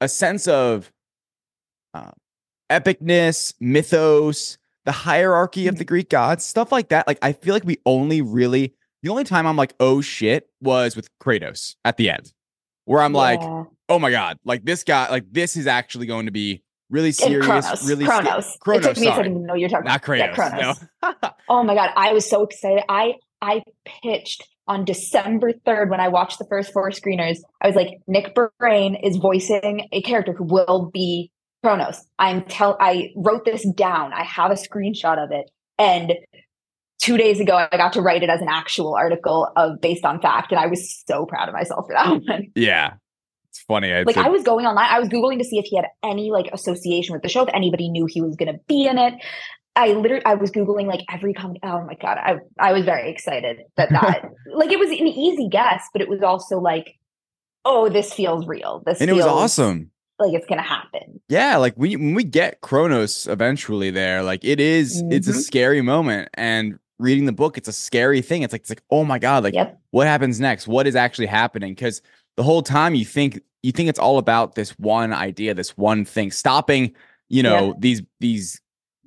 [0.00, 0.92] a sense of
[1.94, 2.12] uh,
[2.70, 7.06] epicness, mythos, the hierarchy of the Greek gods, stuff like that.
[7.06, 10.96] Like I feel like we only really the only time I'm like, oh shit, was
[10.96, 12.32] with Kratos at the end,
[12.84, 13.40] where I'm like,
[13.88, 17.44] oh my god, like this guy, like this is actually going to be really serious,
[17.46, 17.88] Kronos.
[17.88, 18.56] really Kronos.
[18.60, 20.18] Kronos, it took me a second to know you're talking not about.
[20.18, 20.88] Yeah, Kratos.
[21.02, 21.30] no.
[21.48, 22.82] Oh my god, I was so excited.
[22.88, 23.62] I I
[24.02, 27.38] pitched on December 3rd when I watched the first four screeners.
[27.62, 31.30] I was like, Nick Boraine is voicing a character who will be
[31.62, 32.04] Kronos.
[32.18, 34.12] I'm tell I wrote this down.
[34.12, 35.50] I have a screenshot of it.
[35.78, 36.14] And
[37.00, 40.20] two days ago I got to write it as an actual article of based on
[40.20, 40.50] fact.
[40.50, 42.46] And I was so proud of myself for that one.
[42.56, 42.94] yeah,
[43.56, 43.90] it's funny.
[43.90, 46.30] It's Like I was going online, I was googling to see if he had any
[46.30, 49.14] like association with the show, if anybody knew he was going to be in it.
[49.74, 51.58] I literally, I was googling like every comment.
[51.62, 55.48] Oh my god, I I was very excited that that like it was an easy
[55.50, 56.94] guess, but it was also like,
[57.64, 58.82] oh, this feels real.
[58.86, 59.90] This and it was feels awesome.
[60.18, 61.20] Like it's going to happen.
[61.28, 65.42] Yeah, like we when we get Kronos eventually there, like it is- it's a Mhm.
[65.42, 66.30] scary moment.
[66.34, 68.40] And reading the book, it's a scary thing.
[68.40, 69.78] It's like it's like, oh my God, like Yep.
[69.90, 70.66] what happens next?
[70.66, 71.72] What is actually happening?
[71.74, 72.00] Because
[72.36, 76.04] the whole time you think you think it's all about this one idea, this one
[76.04, 76.94] thing, stopping,
[77.28, 78.60] you know, these these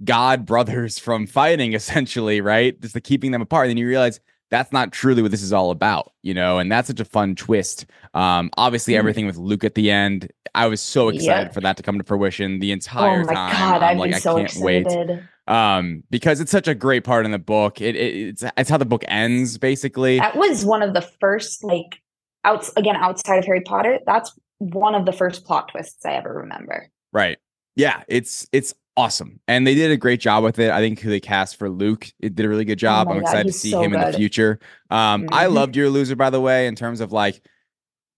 [0.03, 2.79] god brothers from fighting, essentially, right?
[2.81, 3.65] Just the keeping them apart.
[3.67, 4.19] And then you realize
[4.51, 7.35] that's not truly what this is all about, you know, and that's such a fun
[7.35, 7.85] twist.
[8.15, 8.97] Um, obviously, Mm.
[8.97, 11.53] everything with Luke at the end, I was so excited Yep.
[11.53, 13.51] for that to come to fruition the entire oh my time.
[13.53, 15.29] god, I'm I've like, been I so can't wait excited.
[15.45, 18.77] um because it's such a great part in the book it, it it's it's how
[18.77, 22.01] the book ends basically That was one of the first like
[22.43, 23.99] outs again outside of Harry Potter.
[24.05, 26.89] That's one of the first plot twists I ever remember.
[27.13, 27.37] right
[27.75, 31.09] yeah it's it's awesome and they did a great job with it i think who
[31.09, 33.53] they cast for luke it did a really good job Oh i'm God, excited to
[33.53, 35.53] see so him in the future um i Mhm.
[35.53, 37.41] loved your loser by the way in terms of like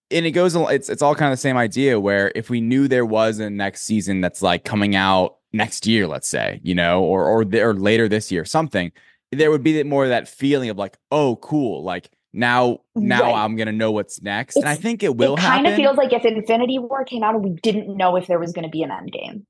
[0.09, 2.87] and it goes it's it's all kind of the same idea where if we knew
[2.87, 7.03] there was a next season that's like coming out next year let's say you know
[7.03, 8.91] or or, th- or later this year something
[9.31, 13.35] there would be more of that feeling of like oh cool like now now Right.
[13.43, 16.13] i'm gonna know what's next and i think it will it kind of feels like
[16.13, 18.83] if Infinity War came out and we didn't know if there was going to be
[18.83, 19.45] an end game.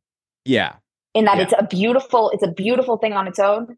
[0.45, 0.75] yeah
[1.13, 1.43] In that Yeah.
[1.43, 3.77] it's a beautiful, it's a beautiful thing on its own,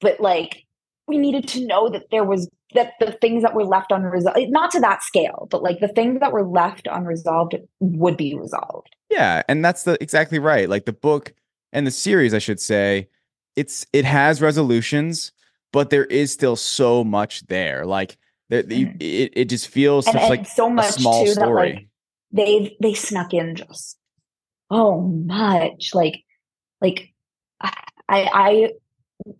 [0.00, 0.64] but like
[1.06, 4.70] we needed to know that there was that the things that were left unresolved, not
[4.72, 8.94] to that scale, but like the things that were left unresolved would be resolved.
[9.10, 10.68] Yeah, and that's the exactly right.
[10.68, 11.34] Like the book
[11.72, 13.08] and the series, I should say,
[13.56, 15.32] it's it has resolutions,
[15.72, 17.84] but there is still so much there.
[17.84, 18.16] Like
[18.52, 18.96] Mhm.
[19.00, 21.70] it it just feels And, and like so a much small too story.
[21.72, 21.88] that like
[22.32, 23.96] they they snuck in just
[24.70, 26.22] oh much like
[26.80, 27.08] like
[27.60, 27.72] i
[28.08, 28.70] i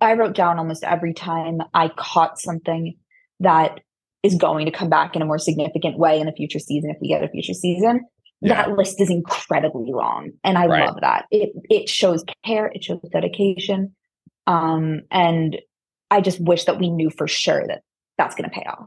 [0.01, 2.95] i wrote down almost every time i caught something
[3.41, 3.81] that
[4.23, 6.97] is going to come back in a more significant way in a future season if
[7.01, 8.01] we get a future season
[8.41, 8.55] Yeah.
[8.67, 10.87] that list is incredibly long and i Right.
[10.87, 13.95] love that it it shows care it shows dedication
[14.47, 15.59] um and
[16.11, 17.83] i just wish that we knew for sure that
[18.19, 18.87] that's going to pay off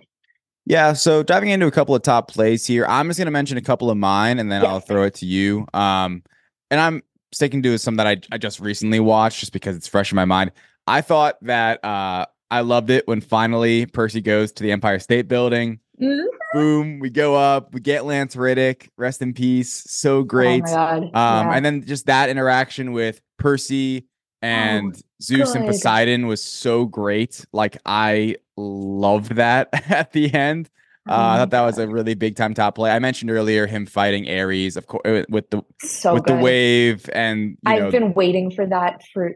[0.65, 3.57] Yeah, so diving into a couple of top plays here, I'm just going to mention
[3.57, 4.69] a couple of mine and then Yeah.
[4.69, 5.67] I'll throw it to you.
[5.73, 6.23] Um,
[6.71, 10.11] and I'm sticking to some that I, I just recently watched just because it's fresh
[10.11, 10.51] in my mind.
[10.87, 15.27] I thought that uh, I loved it when finally Percy goes to the Empire State
[15.27, 15.79] Building.
[16.01, 16.25] Mhm.
[16.53, 19.83] Boom, we go up, we get Lance Reddick, rest in peace.
[19.87, 20.63] So great.
[20.65, 21.51] oh my god Um, yeah.
[21.55, 24.07] and then just that interaction with Percy
[24.41, 25.67] and Zeus and Oh.
[25.67, 27.45] Poseidon was so great.
[27.53, 30.69] Like I loved that at the end.
[31.07, 32.89] Uh, I Oh thought that was a really big time top play.
[32.89, 37.49] I mentioned earlier him fighting Ares, of course, with the so with the wave, and
[37.51, 39.35] you I've know, been waiting for that for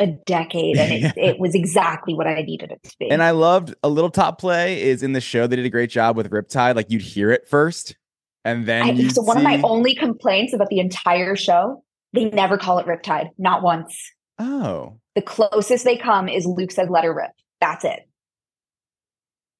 [0.00, 3.08] a decade, and it, it was exactly what I needed it to be.
[3.08, 5.46] and I loved a little top play is in the show.
[5.46, 6.74] They did a great job with Riptide.
[6.74, 7.96] Like you'd hear it first,
[8.44, 12.58] and then I- so one of my only complaints about the entire show, they never
[12.58, 13.96] call it Riptide, not once.
[14.40, 18.05] oh The closest they come is Luke says "Let her rip." That's it.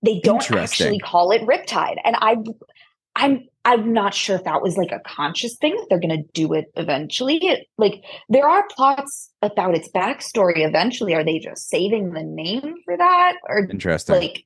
[0.02, 2.36] They don't actually call it Riptide, and I,
[3.14, 6.32] I'm I'm not sure if that was like a conscious thing that they're going to
[6.32, 7.38] do it eventually.
[7.38, 10.58] It, like there are plots about its backstory.
[10.66, 14.14] Eventually, are they just saving the name for that, or interesting.
[14.14, 14.44] like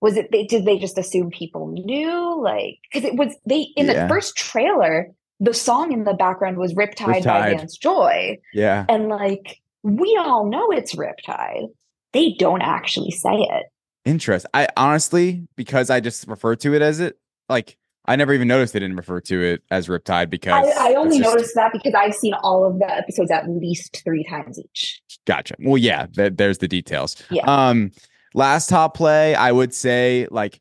[0.00, 3.86] was it they did they just assume people knew like because it was they in
[3.86, 4.02] Yeah.
[4.02, 5.08] the first trailer
[5.40, 7.56] the song in the background was riptide, by Riptide.
[7.58, 11.68] Vance Joy yeah, and like we all know it's riptide
[12.12, 13.66] they don't actually say it
[14.08, 14.46] interest.
[14.54, 17.18] I honestly, because I just refer to it as it,
[17.48, 20.94] like I never even noticed they didn't refer to it as Riptide because I, I
[20.94, 24.58] only just- noticed that because i've seen all of the episodes at least three times
[24.58, 25.54] each Gotcha.
[25.58, 27.22] Well, yeah, th- there's the details.
[27.30, 27.42] Yeah.
[27.46, 27.90] Um,
[28.32, 30.58] last top play, I would say like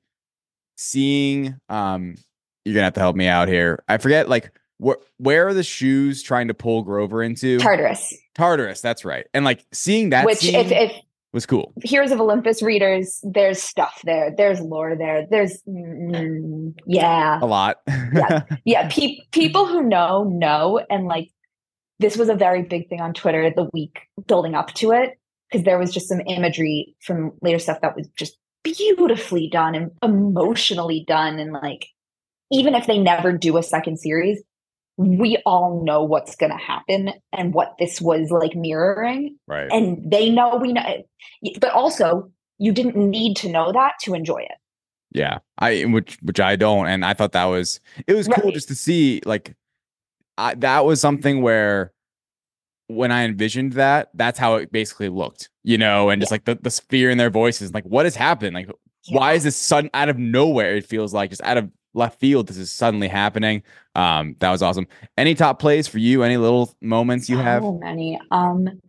[0.76, 1.56] seeing.
[1.70, 2.16] Um,
[2.66, 3.82] you're gonna have to help me out here.
[3.88, 7.60] I forget like where where are the shoes trying to pull Grover into?
[7.60, 9.26] Tartarus, Tartarus, that's right.
[9.34, 10.92] And like seeing that which scene if if
[11.34, 11.74] was cool.
[11.84, 14.34] Heroes of Olympus readers, there's stuff there.
[14.36, 15.28] There's lore there.
[15.30, 17.78] There's mm, yeah, A lot.
[17.88, 18.42] Yeah.
[18.66, 18.90] yeah.
[18.90, 21.30] Pe- people who know know, and like
[22.00, 25.66] this was a very big thing on Twitter the week building up to it because
[25.66, 31.04] there was just some imagery from later stuff that was just beautifully done and emotionally
[31.08, 31.88] done, and like
[32.52, 34.42] even if they never do a second series,
[34.98, 39.68] we all know what's going to happen and what this was like mirroring right.
[39.72, 41.04] and they know we know
[41.60, 44.58] but also you didn't need to know that to enjoy it
[45.12, 48.68] Yeah, I which which I don't, and I thought that was it was cool just
[48.68, 49.56] to see like
[50.38, 51.94] I, that was something where
[52.88, 56.56] when I envisioned that, that's how it basically looked, you know, and just like the
[56.56, 58.70] the fear in their voices, like what has happened, like
[59.10, 60.76] why is this sudden out of nowhere?
[60.76, 63.64] It feels like just out of left field, this is suddenly happening.
[63.98, 64.88] Um, that was awesome.
[65.18, 66.22] Any top plays for you?
[66.22, 67.64] Any little moments you have?
[67.64, 68.20] so many.
[68.32, 68.80] Um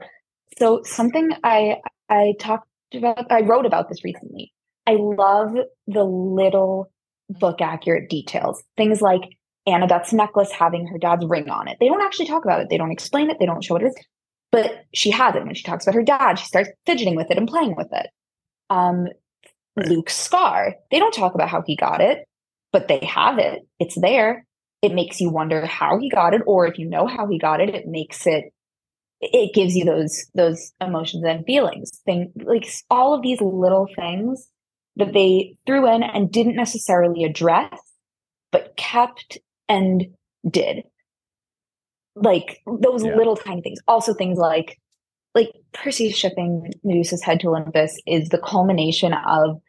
[0.58, 1.76] so something i
[2.08, 4.52] i talked about i wrote about this recently.
[4.86, 5.54] I love
[5.86, 6.90] the little
[7.30, 8.62] book accurate details.
[8.76, 9.22] Things like
[9.66, 11.78] annabeth's necklace having her dad's ring on it.
[11.80, 12.68] They don't actually talk about it.
[12.70, 13.38] They don't explain it.
[13.40, 13.86] They don't show what it.
[13.86, 13.96] Is
[14.52, 16.38] but she has it when she talks about her dad.
[16.38, 18.08] She starts fidgeting with it and playing with it.
[18.68, 19.06] Um
[19.74, 20.74] luke's scar.
[20.90, 22.28] They don't talk about how he got it
[22.72, 23.66] but they have it.
[23.78, 24.44] It's there
[24.82, 27.60] it makes you wonder how he got it or if you know how he got
[27.60, 28.44] it it makes it
[29.20, 31.90] it gives you those those emotions and feelings.
[32.04, 34.48] Thing like all of these little things
[34.96, 37.76] that they threw in and didn't necessarily address
[38.52, 39.38] but kept
[39.68, 40.06] and
[40.48, 40.84] did.
[42.14, 43.16] Like those Yeah.
[43.16, 43.78] little tiny things.
[43.88, 44.78] Also things like
[45.34, 49.60] like percy shipping medusa's head to olympus is the culmination of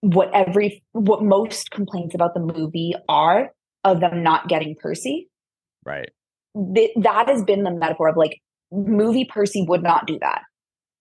[0.00, 3.50] what every what most complaints about the movie are
[3.84, 5.28] of them not getting percy
[5.84, 6.10] Right.
[6.74, 8.40] th- that has been the metaphor of like
[8.72, 10.42] movie Percy would not do that.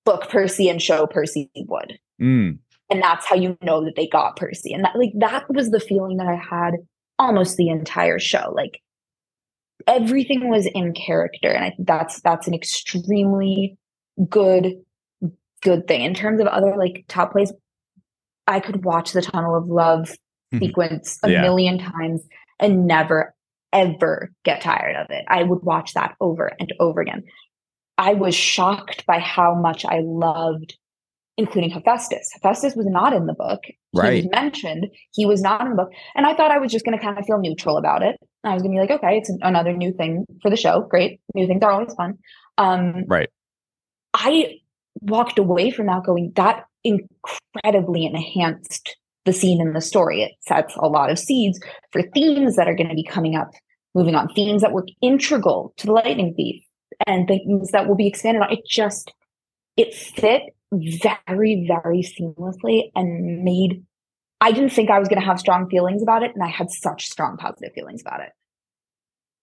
[0.05, 1.97] Book Percy and show Percy would.
[2.21, 4.73] Mm, And that's how you know that they got Percy.
[4.73, 6.73] And that like that was the feeling that I had
[7.17, 8.51] almost the entire show.
[8.53, 8.79] Like
[9.87, 11.49] everything was in character.
[11.49, 13.77] And I think that's that's an extremely
[14.29, 14.75] good
[15.61, 16.01] good thing.
[16.01, 17.51] In terms of other like top plays,
[18.47, 20.11] I could watch the Tunnel of Love
[20.59, 21.41] sequence a Yeah.
[21.41, 22.21] million times
[22.59, 23.33] and never
[23.71, 25.25] ever get tired of it.
[25.27, 27.23] I would watch that over and over again.
[27.97, 30.77] I was shocked by how much I loved,
[31.37, 32.29] including Hephaestus.
[32.33, 33.61] Hephaestus was not in the book.
[33.65, 34.23] He Right.
[34.23, 34.87] was mentioned.
[35.11, 35.91] He was not in the book.
[36.15, 38.17] And I thought I was just going to kind of feel neutral about it.
[38.43, 40.81] I was going to be like, okay, it's an- another new thing for the show.
[40.81, 41.19] Great.
[41.33, 42.19] New things are always fun.
[42.59, 43.29] Um, right.
[44.13, 44.59] I
[45.01, 50.21] walked away from that going, that incredibly enhanced the scene in the story.
[50.21, 51.59] It sets a lot of seeds
[51.91, 53.51] for themes that are going to be coming up,
[53.95, 56.63] moving on, themes that were integral to the Lightning Thief
[57.07, 58.51] and things that will be expanded on.
[58.51, 59.11] It just,
[59.77, 63.83] it fit very, very seamlessly and made,
[64.41, 66.31] I didn't think I was going to have strong feelings about it.
[66.33, 68.31] And I had such strong positive feelings about it.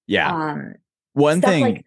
[0.06, 0.34] Yeah.
[0.34, 0.74] Um,
[1.14, 1.62] One thing.
[1.62, 1.84] like.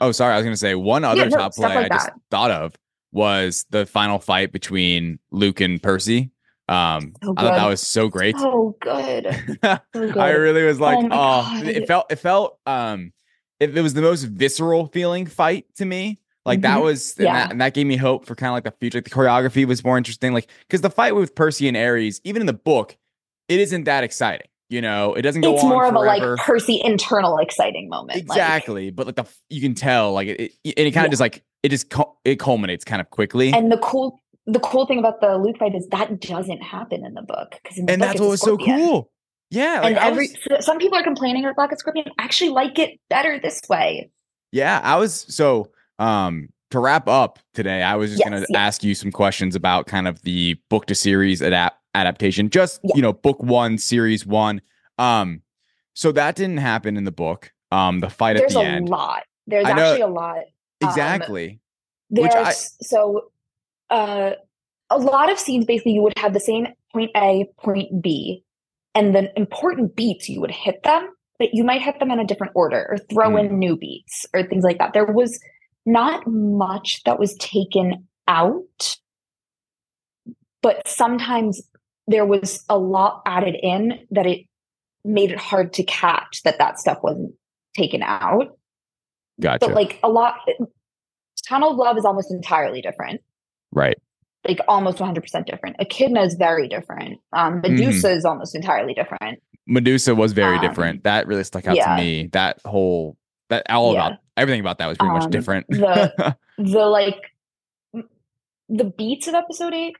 [0.00, 0.34] Oh, sorry.
[0.34, 2.74] I was going to say one other no, top play like I just thought of
[3.12, 6.30] was the final fight between Luke and Percy.
[6.70, 8.38] Um, So I thought that was so great.
[8.38, 9.26] so good.
[9.62, 10.16] So good.
[10.18, 13.12] I really was like, Oh oh, it felt, it felt, um,
[13.58, 16.20] it, it was the most visceral feeling fight to me.
[16.46, 16.84] Like that Mhm.
[16.84, 17.32] was, and, Yeah.
[17.34, 18.98] that, and that gave me hope for kind of like the future.
[18.98, 20.32] Like the choreography was more interesting.
[20.32, 22.96] Like, because the fight with Percy and Ares, even in the book,
[23.48, 24.46] it isn't that exciting.
[24.70, 26.34] You know, it doesn't go it's more of forever.
[26.34, 28.28] a like Percy internal exciting moment.
[28.28, 31.08] like- exactly but like the you can tell like it, it and it kind of
[31.08, 31.10] Yeah.
[31.10, 31.92] just like it just
[32.24, 34.20] it culminates kind of quickly and, and the cool
[34.52, 37.76] the cool thing about the Luke fight is that doesn't happen in the book because
[37.76, 39.10] the book that's what was so cool
[39.50, 42.06] yeah like and I every was- so- some people are complaining about Black Scorpion.
[42.18, 44.10] I actually like it better this way.
[44.52, 48.56] yeah i was so um to wrap up today i was just Yes, gonna yes.
[48.56, 52.96] ask you some questions about kind of the book to series adapt adaptation just Yeah.
[52.96, 54.60] you know book one series one
[54.98, 55.42] um
[55.94, 58.86] so that didn't happen in the book um the fight There's at the end.
[58.86, 59.22] There's a lot.
[59.48, 60.38] There's know- actually a lot.
[60.82, 61.60] Um, exactly
[62.10, 63.30] Which I- There's so
[63.90, 64.32] uh,
[64.90, 65.64] a lot of scenes.
[65.64, 68.44] Basically, you would have the same point A, point B,
[68.94, 72.26] and then important beats you would hit them, but you might hit them in a
[72.26, 73.38] different order or throw Hmm.
[73.38, 74.92] in new beats or things like that.
[74.92, 75.40] There was
[75.86, 78.98] not much that was taken out,
[80.62, 81.62] but sometimes
[82.06, 84.46] there was a lot added in that it
[85.04, 87.32] made it hard to catch that that stuff wasn't
[87.74, 88.58] taken out
[89.40, 90.34] gotcha but like a lot
[91.46, 93.20] tunnel of love is almost entirely different
[93.72, 93.96] right
[94.48, 97.72] like almost 100% different echidna is very different um Mm-hmm.
[97.74, 101.04] medusa is almost entirely different Medusa was very Um, different.
[101.04, 101.94] That really stuck out yeah.
[101.94, 102.28] to me.
[102.32, 103.16] That whole
[103.50, 104.06] that all Yeah.
[104.06, 105.66] about everything about that was pretty much Um, different.
[105.68, 107.20] the- the like
[108.68, 109.94] the beats of episode eight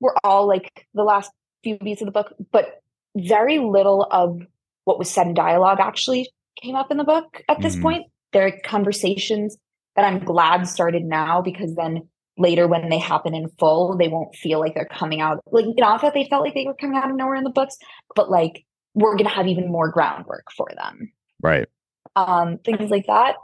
[0.00, 1.32] were all like the last
[1.64, 2.80] few beats of the book, but
[3.16, 4.40] very little of
[4.84, 6.30] what was said in dialogue actually
[6.62, 7.82] came up in the book at this Mhm.
[7.82, 8.06] point.
[8.32, 9.56] There are conversations
[9.96, 12.08] that I'm glad started now because then
[12.38, 16.02] later when they happen in full, they won't feel like they're coming out like not
[16.02, 17.76] that they felt like they were coming out of nowhere in the books,
[18.14, 18.64] but like
[18.94, 21.12] we're gonna have even more groundwork for them
[21.42, 21.68] right.
[22.16, 23.36] um, things like that.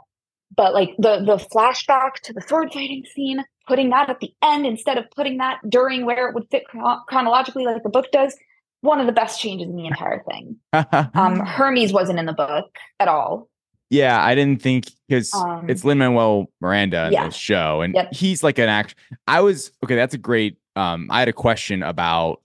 [0.55, 4.65] But like the the flashback to the sword fighting scene, putting that at the end
[4.65, 8.35] instead of putting that during where it would fit chrono- chronologically, like the book does,
[8.81, 10.57] one of the best changes in the entire thing.
[11.15, 12.65] Um, Hermes wasn't in the book
[12.99, 13.49] at all.
[13.89, 17.25] Yeah, I didn't think because Um, it's Lin Manuel Miranda in yeah.
[17.25, 18.13] the show, and Yep.
[18.13, 18.95] he's like an act.
[19.27, 19.95] I was okay.
[19.95, 20.57] That's a great.
[20.75, 22.41] Um, I had a question about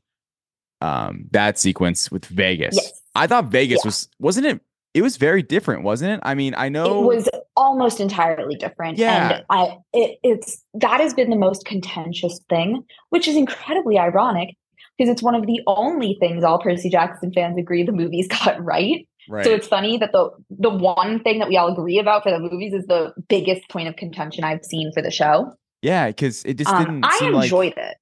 [0.81, 2.77] um that sequence with Vegas.
[2.77, 3.89] Yes, I thought Vegas Yeah.
[3.89, 4.61] was wasn't it?
[4.93, 6.21] It was very different, wasn't it?
[6.25, 8.99] I mean, I know it was almost entirely different.
[8.99, 9.35] Yeah.
[9.37, 14.57] and I it, it's that has been the most contentious thing, which is incredibly ironic
[14.99, 18.63] because it's one of the only things all Percy Jackson fans agree the movies got
[18.65, 19.07] right.
[19.31, 19.45] Right.
[19.47, 22.39] So it's funny that the the one thing that we all agree about for the
[22.39, 25.53] movies is the biggest point of contention I've seen for the show.
[25.83, 27.97] yeah, because it just Um, didn't I seem like enjoyed it.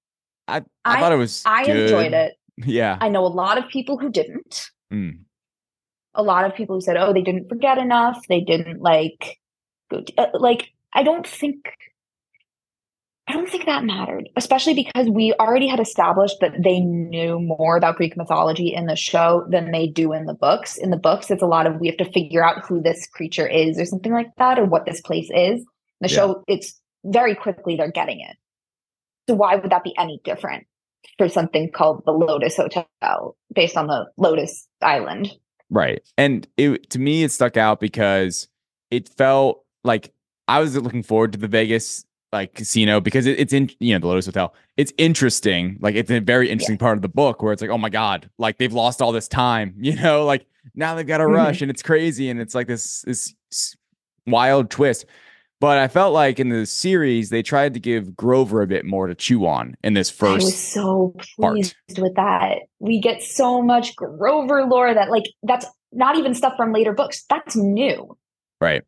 [0.49, 0.63] I, I,
[0.97, 1.43] I- thought it was.
[1.47, 1.77] I good.
[1.85, 2.35] enjoyed it.
[2.67, 2.99] Yeah.
[3.01, 4.71] I know a lot of people who didn't.
[4.93, 5.21] Mm.
[6.15, 8.19] A lot of people who said, "Oh, they didn't forget enough.
[8.29, 9.39] They didn't like
[9.91, 11.59] go t- uh, like." I don't think.
[13.29, 17.77] I don't think that mattered, especially because we already had established that they knew more
[17.77, 20.79] about Greek mythology in the show than they do in the books.
[20.79, 23.47] In the books, it's a lot of we have to figure out who this creature
[23.47, 25.61] is or something like that, or what this place is.
[25.61, 25.67] In
[26.01, 26.17] the Yeah.
[26.17, 28.37] show, it's very quickly they're getting it.
[29.29, 30.67] So why would that be any different
[31.19, 35.31] for something called the Lotus Hotel, based on the Lotus Island?
[35.69, 36.01] Right.
[36.17, 38.49] And it to me it stuck out because
[38.91, 40.15] it felt like
[40.49, 43.99] I was looking forward to the Vegas like casino because it, it's in you know
[44.01, 44.55] the Lotus Hotel.
[44.77, 45.79] It's interesting.
[45.81, 48.29] Like it's a very interesting part of the book where it's like, oh my God,
[48.39, 51.35] like they've lost all this time, you know, like now they've got to Mhm.
[51.35, 53.35] rush and it's crazy and it's like this this
[54.27, 55.07] wild twist.
[55.61, 59.09] But I felt like in the series they tried to give Grover a bit more
[59.09, 60.43] to chew on in this first.
[60.43, 61.55] I was so part.
[61.55, 62.59] pleased with that.
[62.79, 67.25] We get so much Grover lore that, like, that's not even stuff from later books.
[67.29, 68.17] That's new.
[68.61, 68.85] right.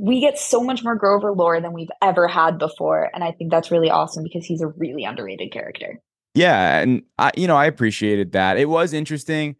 [0.00, 3.10] We get so much more Grover lore than we've ever had before.
[3.14, 6.00] And I think that's really awesome because he's a really underrated character.
[6.34, 8.56] Yeah, and I you know, I appreciated that.
[8.56, 9.56] It was interesting.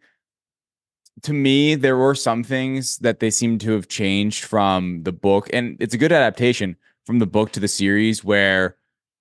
[1.23, 5.49] To me, there were some things that they seem to have changed from the book
[5.53, 8.77] and it's a good adaptation from the book to the series where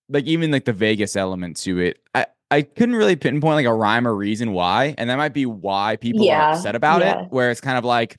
[0.08, 1.98] like even like the Vegas element to it.
[2.14, 5.46] I I couldn't really pinpoint like a rhyme or reason why, and that might be
[5.46, 7.22] why people Yeah, are upset about yeah.
[7.24, 8.16] it where it's kind of like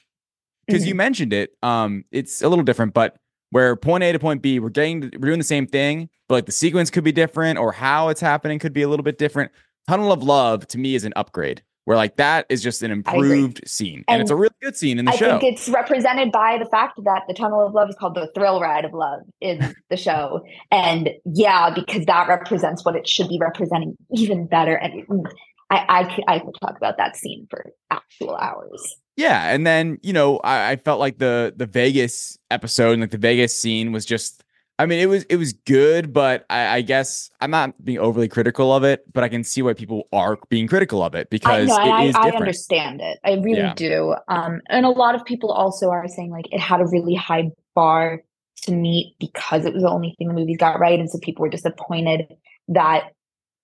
[0.68, 0.88] because Mhm.
[0.88, 3.16] you mentioned it um it's a little different but
[3.50, 6.46] where point a to point b we're getting we're doing the same thing but like
[6.46, 9.52] the sequence could be different or how it's happening could be a little bit different
[9.88, 13.60] tunnel of love to me is an upgrade where like that is just an improved
[13.68, 16.32] scene and, it's a really good scene in the I show I think it's represented
[16.32, 19.22] by the fact that the Tunnel of Love is called the thrill ride of love
[19.42, 20.42] in the show.
[20.70, 24.76] And yeah, because that represents what it should be representing even better.
[24.76, 25.24] And mm,
[25.72, 28.96] I, I, I could talk about that scene for actual hours.
[29.22, 33.12] Yeah and then you know I, I felt like the the vegas episode and like
[33.12, 34.44] the vegas scene was just
[34.80, 38.28] i mean it was it was good but I, I guess i'm not being overly
[38.28, 41.30] critical of it but i can see why people are being critical of it I
[41.30, 43.20] because know, it I, is I understand it.
[43.24, 43.74] I really Yeah.
[43.74, 44.16] do.
[44.28, 47.52] Um, and a lot of people also are saying like it had a really high
[47.76, 48.24] bar
[48.64, 51.42] to meet because it was the only thing the movies got right, and so people
[51.42, 52.28] were disappointed
[52.68, 53.12] that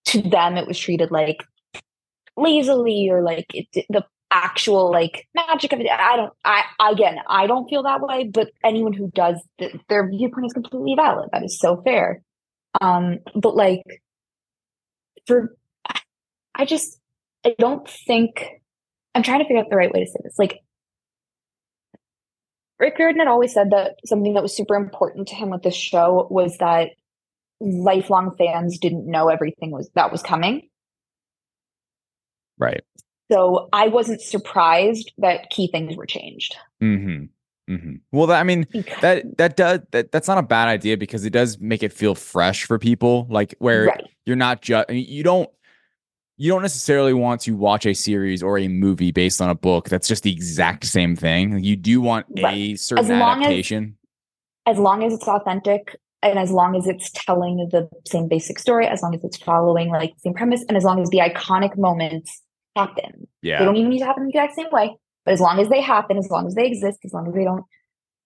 [0.06, 1.44] to them it was treated like
[2.36, 5.88] lazily or like it, the actual like magic of it.
[5.90, 6.34] I don't.
[6.44, 8.26] I again, I don't feel that way.
[8.26, 11.30] But anyone who does, th- their viewpoint is completely valid.
[11.32, 12.22] That is so fair.
[12.82, 13.84] Um, but like
[15.26, 15.56] for,
[16.56, 17.00] I just
[17.46, 18.46] I don't think
[19.16, 20.38] I'm trying to figure out the right way to say this.
[20.38, 20.60] Like
[22.80, 25.76] Rick Riordan had always said that something that was super important to him with this
[25.76, 26.92] show was that
[27.60, 30.70] lifelong fans didn't know everything was that was coming.
[32.60, 32.84] right
[33.32, 36.56] So I wasn't surprised that key things were changed.
[36.82, 37.26] mm-hmm
[37.70, 38.66] mm-hmm well that, i mean
[39.02, 42.16] that that does that that's not a bad idea because it does make it feel
[42.16, 44.06] fresh for people like where right.
[44.26, 45.50] you're not just you don't
[46.38, 49.90] you don't necessarily want to watch a series or a movie based on a book
[49.90, 52.80] that's just the exact same thing you do want a Right.
[52.80, 53.98] certain long as- adaptation
[54.66, 58.88] As long as it's authentic and as long as it's telling the same basic story,
[58.88, 61.78] as long as it's following like the same premise, and as long as the iconic
[61.78, 62.42] moments
[62.78, 63.28] happen.
[63.42, 63.60] Yeah.
[63.60, 64.96] They don't even need to happen the exact same way.
[65.26, 67.44] But as long as they happen, as long as they exist, as long as they
[67.44, 67.66] don't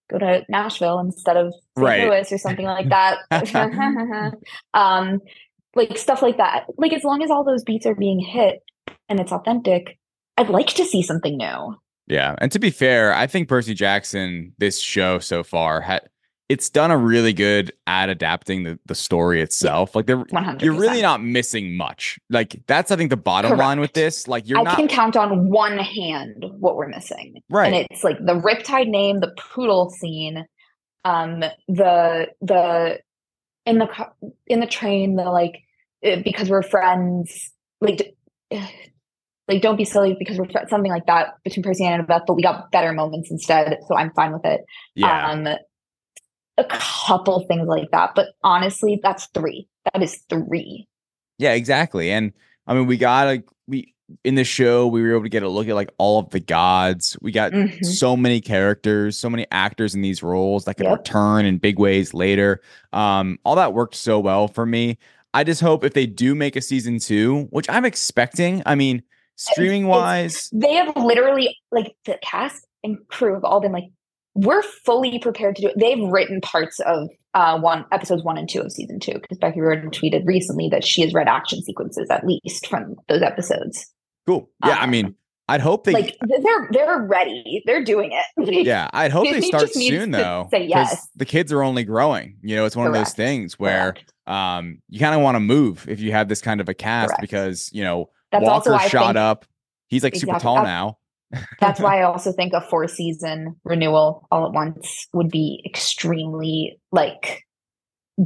[0.10, 1.86] go to Nashville instead of St.
[1.86, 2.04] Right.
[2.08, 3.20] Louis or something like that.
[4.74, 5.20] um,
[5.76, 6.66] like stuff like that.
[6.78, 8.62] Like as long as all those beats are being hit
[9.10, 9.98] and it's authentic,
[10.38, 11.76] I'd like to see something new.
[12.08, 16.02] Yeah, and to be fair, I think Percy Jackson, this show so far, had
[16.52, 19.96] it's done a really good at adapting the, the story itself.
[19.96, 20.62] Like, they're, 100%.
[20.62, 22.20] you're really not missing much.
[22.30, 24.28] Like, that's I think the bottom line with this.
[24.28, 27.42] Like, you're I not can count on one hand what we're missing.
[27.50, 27.72] right.
[27.72, 30.46] And it's like the Riptide name, the poodle scene,
[31.06, 31.40] um,
[31.70, 33.00] the the
[33.66, 33.88] in the
[34.46, 35.62] in the train, the like
[36.06, 37.50] uh, because we're friends,
[37.80, 38.14] like
[38.52, 42.44] like don't be silly because we're something like that between Percy and Annabeth, but we
[42.44, 44.66] got better moments instead, so I'm fine with it.
[44.96, 45.48] yeah, Um,
[46.62, 49.68] a couple things like that, but honestly, that's three.
[49.94, 50.88] That is three.
[51.38, 52.12] yeah, exactly.
[52.12, 52.34] And
[52.68, 53.94] I mean, we got like we
[54.24, 56.40] in the show we were able to get a look at like all of the
[56.40, 57.18] gods.
[57.22, 57.84] We got Mhm.
[57.86, 60.98] so many characters, so many actors in these roles that can Yep.
[61.00, 62.62] return in big ways later.
[62.94, 64.98] Um, all that worked so well for me.
[65.34, 68.62] I just hope if they do make a season two, which I'm expecting.
[68.66, 69.02] I mean,
[69.38, 73.86] streaming wise, they have literally like the cast and crew have all been like
[74.36, 78.50] we're fully prepared to do it they've written parts of uh one episodes one and
[78.50, 82.10] two of season two because becky Riordan tweeted recently that she has read action sequences
[82.10, 83.86] at least from those episodes
[84.28, 84.50] cool.
[84.66, 85.16] Yeah, I Um, mean,
[85.48, 85.92] I'd hope they.
[85.92, 90.48] like they're they're ready they're doing it yeah, I'd hope they start soon though.
[90.52, 91.08] say yes.
[91.18, 92.38] The kids are only growing.
[92.42, 94.14] You know, it's one of those things where Correct.
[94.28, 97.10] um you kind of want to move if you have this kind of a cast
[97.10, 97.22] Correct.
[97.22, 99.46] because you know that's Walker shot think, up.
[99.90, 100.44] He's like super Exactly.
[100.44, 100.98] tall I- now.
[101.60, 106.80] That's why i also think a four season renewal all at once would be extremely
[106.92, 107.44] like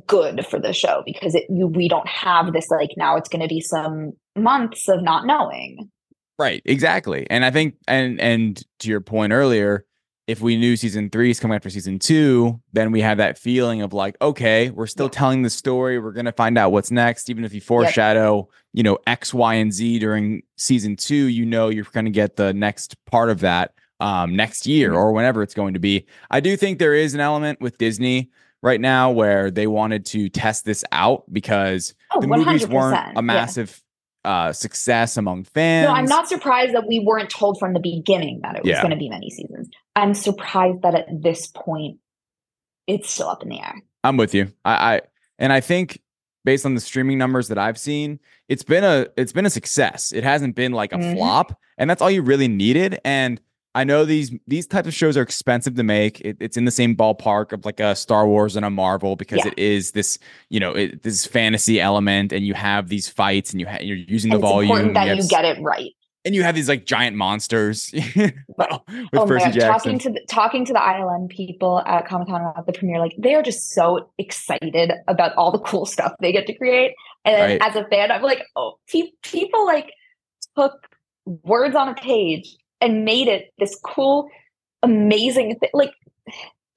[0.07, 3.41] good for the show because it you, we don't have this like now it's going
[3.41, 5.89] to be some months of not knowing
[6.37, 7.25] Right, exactly.
[7.29, 9.85] And I think and and to your point earlier,
[10.28, 13.82] if we knew season three is coming after season two, then we have that feeling
[13.84, 15.11] of like, okay, we're still Yeah.
[15.19, 15.99] telling the story.
[15.99, 17.30] We're gonna find out what's next.
[17.30, 21.69] Even if you foreshadow, you know, X, Y, and Z during season two, you know
[21.69, 24.95] you're gonna get the next part of that um next year Mhm.
[24.97, 26.05] or whenever it's going to be.
[26.30, 28.30] I do think there is an element with Disney
[28.61, 33.11] right now where they wanted to test this out because oh, the movies weren't 100%,
[33.11, 33.21] a yeah.
[34.26, 35.88] Uh success among fans.
[35.88, 38.82] No, I'm not surprised that we weren't told from the beginning that it was Yeah.
[38.82, 39.69] going to be many seasons.
[39.95, 41.99] I'm surprised that at this point
[42.88, 43.76] it's still up in the air.
[44.03, 44.51] I'm with you.
[44.65, 45.01] I, I
[45.39, 46.01] and I think
[46.43, 48.19] based on the streaming numbers that I've seen,
[48.49, 50.11] it's been a it's been a success.
[50.11, 51.15] It hasn't been like a Mhm.
[51.15, 52.99] flop, and that's all you really needed.
[53.05, 53.39] And
[53.76, 56.21] I know these these types of shows are expensive to make.
[56.21, 59.39] It, it's in the same ballpark of like a Star Wars and a Marvel because
[59.45, 59.51] Yeah.
[59.51, 60.17] it is this
[60.49, 63.97] you know it, this fantasy element, and you have these fights, and you ha- you're
[63.97, 65.91] using And the it's volume, important that have you s- get it right.
[66.23, 68.34] and you have these like giant monsters with
[69.13, 69.59] oh Percy Jackson.
[69.69, 73.13] talking to the, talking to the ILM people at Comic Con at the premiere, like
[73.19, 76.93] they are just so excited about all the cool stuff they get to create.
[77.26, 77.61] And Right.
[77.69, 79.91] as a fan, I'm like, oh, pe- people like
[80.57, 80.73] took
[81.26, 84.30] words on a page and made it this cool,
[84.84, 85.69] amazing thing.
[85.73, 85.93] Like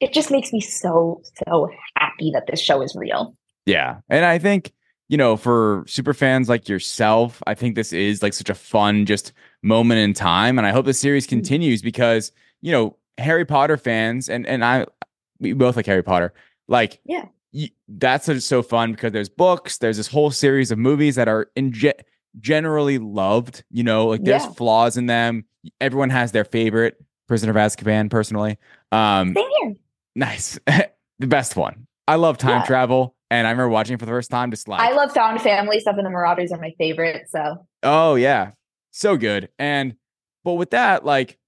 [0.01, 3.35] it just makes me so so happy that this show is real.
[3.67, 3.99] Yeah.
[4.09, 4.73] And I think,
[5.09, 9.05] you know, for super fans like yourself, I think this is like such a fun
[9.07, 9.33] just
[9.63, 10.59] moment in time.
[10.59, 11.31] And I hope the series Mm.
[11.31, 12.33] continues because,
[12.63, 14.87] you know, Harry Potter fans and and I
[15.41, 16.33] we both like Harry Potter.
[16.69, 17.27] Like Yeah.
[17.53, 21.29] y- that's just so fun because there's books, there's this whole series of movies that
[21.29, 21.93] are in ge-
[22.41, 24.53] generally loved, you know, like there's Yeah.
[24.53, 25.45] flaws in them.
[25.81, 28.59] Everyone has their favorite Prisoner of Azkaban personally.
[28.93, 29.75] Um Same here.
[30.15, 30.59] nice.
[30.67, 31.87] the best one.
[32.07, 32.65] I love time Yeah.
[32.67, 35.41] travel and I remember watching it for the first time just like I love found
[35.43, 37.29] family stuff, and the Marauders are my favorite.
[37.31, 38.53] So Oh yeah.
[38.93, 39.49] So good.
[39.59, 39.95] And
[40.45, 41.39] but with that, like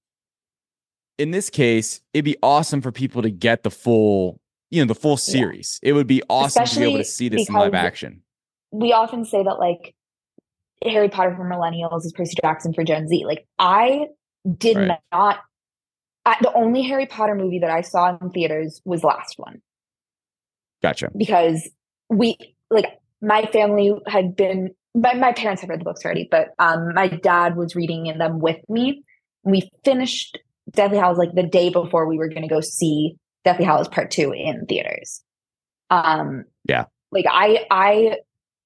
[1.17, 4.39] in this case, it'd be awesome for people to get the full,
[4.71, 5.79] you know, the full series.
[5.83, 8.23] It would be awesome to be able to see this in live action.
[8.71, 9.93] we often say that like
[10.83, 13.23] Harry Potter for millennials is Percy Jackson for Gen Z.
[13.25, 14.07] Like I
[14.57, 14.99] did Right.
[15.11, 15.39] not.
[16.25, 19.61] I, the only Harry Potter movie that I saw in theaters was last one
[20.83, 21.09] Gotcha.
[21.17, 21.67] because
[22.09, 22.37] we
[22.69, 22.85] like
[23.21, 24.71] my family had been.
[24.93, 28.17] My, my parents had read the books already, but um, my dad was reading in
[28.17, 29.03] them with me.
[29.43, 30.37] We finished
[30.69, 33.15] Deathly Hallows like the day before we were going to go see
[33.45, 35.21] Deathly Hallows Part Two in theaters.
[35.89, 36.85] Um, Yeah.
[37.09, 38.17] like I, I,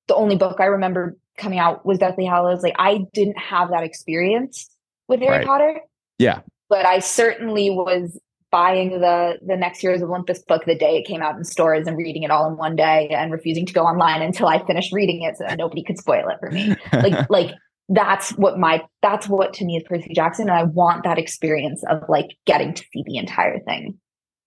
[0.08, 2.64] the only book I remember coming out was Deathly Hallows.
[2.64, 4.70] Like I didn't have that experience
[5.08, 5.46] with Harry Right.
[5.46, 5.80] Potter,
[6.18, 6.42] Yeah.
[6.70, 8.20] but I certainly was
[8.52, 11.98] buying the the next year's Olympus book the day it came out in stores and
[11.98, 15.24] reading it all in one day and refusing to go online until I finished reading
[15.24, 16.76] it so that nobody could spoil it for me.
[16.94, 17.52] Like like
[17.90, 21.84] that's what my that's what to me is Percy Jackson, and I want that experience
[21.90, 24.00] of like getting to see the entire thing.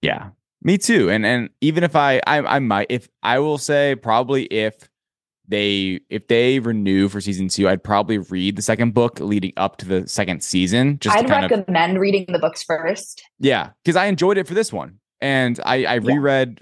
[0.02, 0.30] Yeah,
[0.62, 1.10] me too.
[1.10, 4.74] And and even if I I, I might if I will say probably if
[5.48, 9.78] they if they renew for season two, I'd probably read the second book leading up
[9.78, 10.98] to the second season.
[11.00, 13.22] Just I'd recommend of, reading the books first.
[13.38, 16.60] Yeah, because I enjoyed it for this one, and I I reread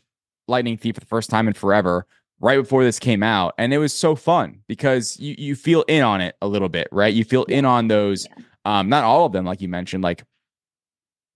[0.48, 2.06] Lightning Thief for the first time in forever
[2.40, 6.02] right before this came out and it was so fun because you you feel in
[6.02, 8.78] on it a little bit right you feel in on those yeah.
[8.78, 10.22] um not all of them like you mentioned like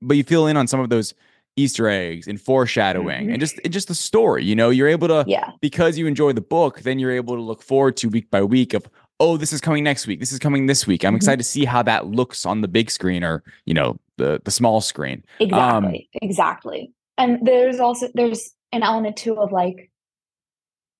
[0.02, 1.14] but you feel in on some of those
[1.56, 3.32] easter eggs and foreshadowing mm-hmm.
[3.32, 4.70] and just just the story you know?
[4.70, 5.50] You're able to yeah.
[5.60, 8.74] because you enjoy the book then you're able to look forward to week by week
[8.74, 8.88] of
[9.18, 10.20] oh this is coming next week.
[10.20, 11.04] This is coming this week.
[11.04, 11.16] I'm mm-hmm.
[11.16, 14.50] excited to see how that looks on the big screen or you know the the
[14.50, 15.24] small screen.
[15.38, 19.90] Exactly um, exactly and there's also there's an element too of like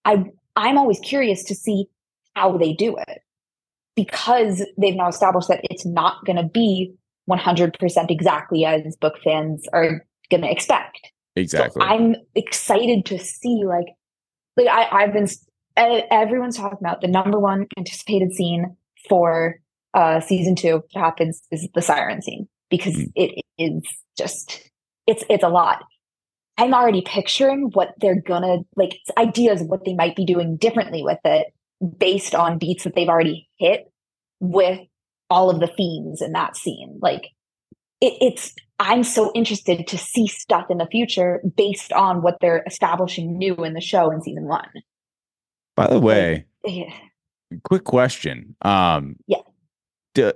[0.04, 0.24] I
[0.56, 1.86] I'm always curious to see
[2.34, 3.22] how they do it
[3.96, 6.94] because they've now established that it's not going to be
[7.28, 11.12] 100% exactly as book fans are going to expect.
[11.36, 11.80] Exactly.
[11.80, 13.86] So I'm excited to see like
[14.56, 15.28] like I I've been
[15.76, 18.76] everyone's talking about the number one anticipated scene
[19.08, 19.60] for
[19.94, 23.12] uh season 2 that happens is the siren scene because mm.
[23.14, 23.82] it is
[24.18, 24.70] just
[25.06, 25.84] it's it's a lot
[26.58, 31.02] I'm already picturing what they're gonna like ideas of what they might be doing differently
[31.02, 31.46] with it
[31.98, 33.90] based on beats that they've already hit
[34.40, 34.80] with
[35.30, 36.98] all of the themes in that scene.
[37.00, 37.28] Like
[38.00, 42.64] it, it's I'm so interested to see stuff in the future based on what they're
[42.66, 44.68] establishing new in the show in season one.
[45.76, 46.90] By the way, yeah.
[47.62, 48.56] quick question.
[48.62, 49.42] Um yeah.
[50.14, 50.32] Do,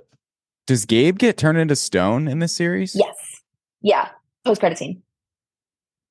[0.67, 2.95] does Gabe get turned into stone in this series?
[2.95, 3.15] Yes.
[3.81, 4.09] Yeah.
[4.45, 5.01] Post credit scene.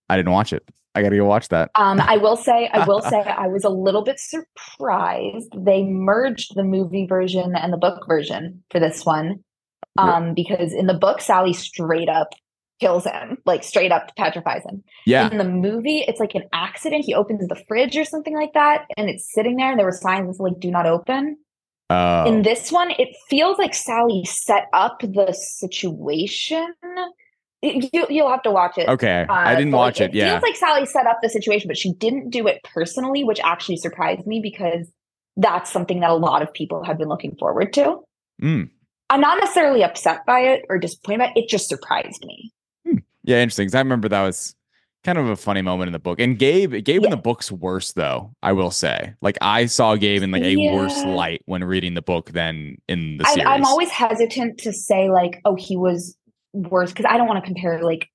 [0.08, 0.68] I didn't watch it.
[0.96, 1.70] I got to go watch that.
[1.74, 6.54] Um, I will say, I will say, I was a little bit surprised they merged
[6.54, 9.42] the movie version and the book version for this one,
[9.96, 12.30] um, because in the book, Sally straight up
[12.80, 14.82] kills him, like straight up petrifies him.
[15.06, 15.30] Yeah.
[15.30, 17.04] In the movie, it's like an accident.
[17.04, 19.92] He opens the fridge or something like that, and it's sitting there, and there were
[19.92, 21.38] signs like "Do not open."
[21.90, 22.24] Oh.
[22.26, 26.72] In this one, it feels like Sally set up the situation
[27.64, 28.88] you, you'll have to watch it.
[28.88, 30.14] Okay, uh, I didn't watch like, it.
[30.14, 33.24] it yeah, feels like Sally set up the situation, but she didn't do it personally,
[33.24, 34.90] which actually surprised me because
[35.36, 38.00] that's something that a lot of people have been looking forward to.
[38.42, 38.70] Mm.
[39.14, 41.44] I'm not necessarily upset by it or disappointed by it.
[41.44, 42.52] It just surprised me.
[42.84, 42.96] Hmm.
[43.22, 43.66] Yeah, interesting.
[43.66, 44.56] Because I remember that was
[45.04, 46.18] kind of a funny moment in the book.
[46.18, 47.06] And Gabe, Gabe yeah.
[47.06, 48.34] in the book's worse though.
[48.42, 50.74] I will say, like I saw Gabe in like a yeah.
[50.74, 53.46] worse light when reading the book than in the series.
[53.46, 56.16] I, I'm always hesitant to say like, oh, he was
[56.52, 58.08] worse because I don't want to compare like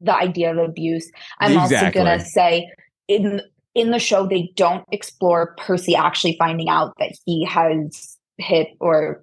[0.00, 1.10] the idea of abuse.
[1.40, 1.76] I'm exactly.
[1.76, 2.70] also gonna say
[3.06, 3.42] in
[3.74, 9.22] in the show they don't explore Percy actually finding out that he has hit or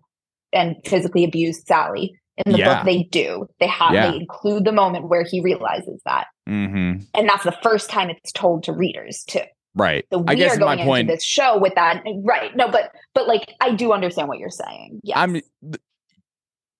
[0.56, 2.20] and physically abused Sally.
[2.46, 2.76] In the yeah.
[2.76, 3.48] book, they do.
[3.62, 4.12] They have yeah.
[4.12, 7.02] they include the moment where he realizes that, mm-hmm.
[7.14, 9.40] and that's the first time it's told to readers too.
[9.74, 10.06] Right.
[10.12, 12.04] So we I guess are going my point, into this show with that.
[12.24, 12.56] Right.
[12.56, 15.00] No, but but like I do understand what you're saying.
[15.04, 15.20] Yeah.
[15.20, 15.42] I'm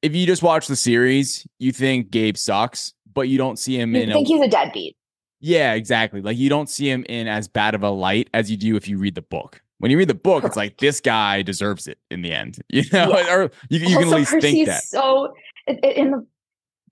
[0.02, 3.96] if you just watch the series, you think Gabe sucks, but you don't see him
[3.96, 4.04] in.
[4.04, 4.14] you in.
[4.14, 4.96] Think a, he's a deadbeat.
[5.40, 6.22] Yeah, exactly.
[6.22, 8.88] Like you don't see him in as bad of a light as you do if
[8.88, 9.62] you read the book.
[9.80, 10.54] When you read the book, Correct.
[10.54, 12.60] it's like this guy deserves it in the end.
[12.70, 13.34] You know, yeah.
[13.34, 14.84] or you, you can at least Percy's think that.
[14.84, 15.34] So
[15.68, 16.28] in the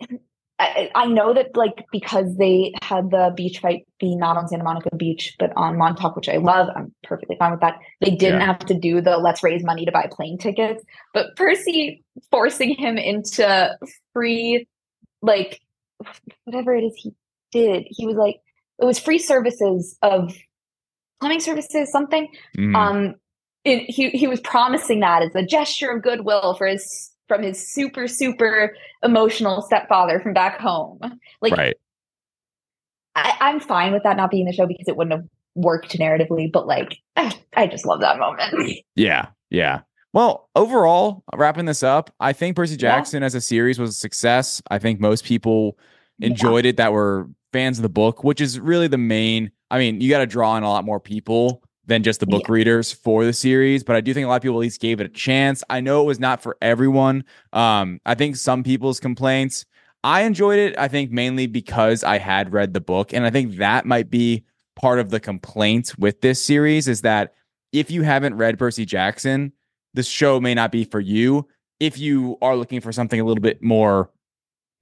[0.59, 4.63] I, I, know that like because they had the beach fight be not on Santa
[4.63, 7.79] Monica Beach but on Montauk, which I love, I'm perfectly fine with that.
[8.01, 8.45] They didn't yeah.
[8.45, 12.97] have to do the let's raise money to buy plane tickets, but Percy forcing him
[12.97, 13.77] into
[14.13, 14.67] free,
[15.21, 15.59] like
[16.45, 17.13] whatever it is he
[17.51, 18.39] did, he was like
[18.79, 20.33] it was free services of
[21.23, 22.27] plumbing services, something.
[22.57, 22.75] Mm.
[22.75, 23.15] Um,
[23.63, 27.71] it, he he was promising that as a gesture of goodwill for his from his
[27.71, 30.99] super super emotional stepfather from back home.
[31.41, 31.77] Like, right.
[33.15, 36.51] I, I'm fine with that not being the show because it wouldn't have worked narratively.
[36.51, 38.81] But like, I, I just love that moment.
[38.95, 39.81] Yeah, yeah.
[40.11, 43.27] Well, overall, wrapping this up, I think Percy Jackson yeah.
[43.27, 44.61] as a series was a success.
[44.69, 45.77] I think most people
[46.19, 46.69] enjoyed yeah.
[46.69, 49.51] it that were fans of the book, which is really the main.
[49.71, 52.43] I mean, you got to draw in a lot more people than just the book
[52.47, 52.53] yeah.
[52.53, 55.01] readers for the series, but I do think a lot of people at least gave
[55.01, 55.63] it a chance.
[55.69, 57.25] I know it was not for everyone.
[57.51, 59.65] Um, I think some people's complaints.
[60.03, 60.77] I enjoyed it.
[60.77, 64.43] I think mainly because I had read the book, and I think that might be
[64.75, 67.33] part of the complaint with this series is that
[67.71, 69.51] if you haven't read Percy Jackson,
[69.93, 71.47] this show may not be for you.
[71.79, 74.09] If you are looking for something a little bit more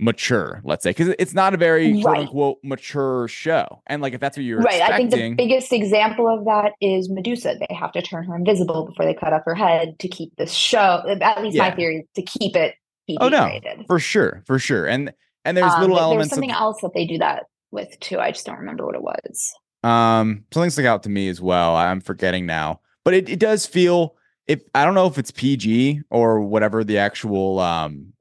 [0.02, 3.82] mature, let's say, because it's not a very quote unquote mature show.
[3.88, 4.82] And like if that's what you're right.
[4.82, 7.56] I think the biggest example of that is Medusa.
[7.60, 10.52] They have to turn her invisible before they cut off her head to keep this
[10.52, 11.04] show.
[11.08, 11.70] At least Yeah.
[11.70, 12.74] my theory to keep it
[13.08, 13.45] PG Oh, no.
[13.45, 13.86] rated.
[13.88, 14.88] for sure, for sure.
[14.88, 15.14] And
[15.45, 18.20] and there's Um, little elements There's something of else that they do that with too.
[18.20, 19.54] I just don't remember what it was.
[19.84, 21.76] um something stuck out to me as well.
[21.76, 22.82] I'm forgetting now.
[23.04, 24.16] But it, it does feel
[24.47, 28.14] if I don't know if it's PG or whatever the actual um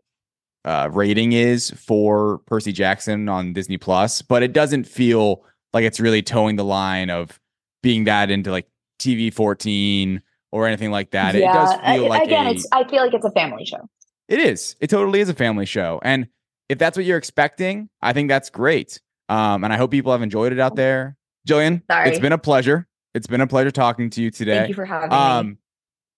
[0.64, 6.00] uh rating is for Percy Jackson on Disney Plus, but it doesn't feel like it's
[6.00, 7.38] really towing the line of
[7.82, 8.66] being that into like
[8.98, 10.20] TV 14
[10.52, 11.34] or anything like that.
[11.34, 12.66] It does I- feel like again, a- it's.
[12.72, 13.88] I feel like it's a family show.
[14.28, 14.76] It is.
[14.80, 16.00] It totally is a family show.
[16.02, 16.28] And
[16.68, 19.00] if that's what you're expecting, I think that's great.
[19.28, 21.16] Um, and I hope people have enjoyed it out there.
[21.46, 22.10] Gillian, Sorry.
[22.10, 22.86] it's been a pleasure.
[23.14, 24.58] It's been a pleasure talking to you today.
[24.58, 25.56] Thank you for having me.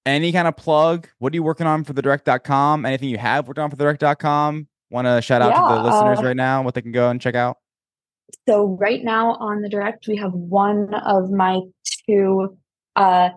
[0.05, 1.09] Any kind of plug?
[1.19, 2.85] What are you working on for the direct.com?
[2.85, 4.67] Anything you have worked on for the direct.com?
[4.91, 7.21] Want to shout out to the listeners uh, right now, what they can go and
[7.21, 7.59] check out?
[8.49, 11.61] So right now on the direct, we have one of my
[12.07, 12.59] two
[12.97, 13.31] uh,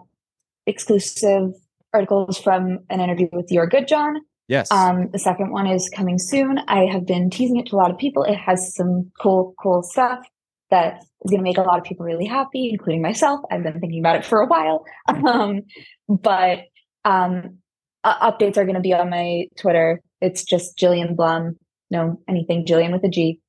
[0.65, 1.51] exclusive
[1.93, 4.15] articles from an interview with Dior Goodjohn.
[4.47, 4.71] Yes.
[4.71, 6.59] Um, the second one is coming soon.
[6.67, 8.23] I have been teasing it to a lot of people.
[8.23, 10.25] It has some cool, cool stuff
[10.71, 13.41] that is going to make a lot of people really happy, including myself.
[13.51, 14.85] I've been thinking about it for a while.
[15.07, 15.61] Um,
[16.07, 16.59] but
[17.03, 17.57] um,
[18.03, 20.01] uh, updates are going to be on my Twitter.
[20.21, 21.57] It's just Gillian Blum.
[21.91, 23.39] No, anything Gillian with a G.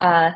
[0.00, 0.32] Uh,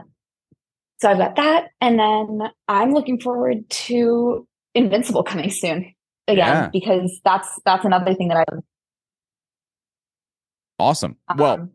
[1.00, 5.94] so I've got that, and then I'm looking forward to Invincible coming soon
[6.26, 6.68] again Yeah.
[6.72, 8.44] because that's that's another thing that I
[10.78, 11.16] awesome.
[11.36, 11.70] well, um,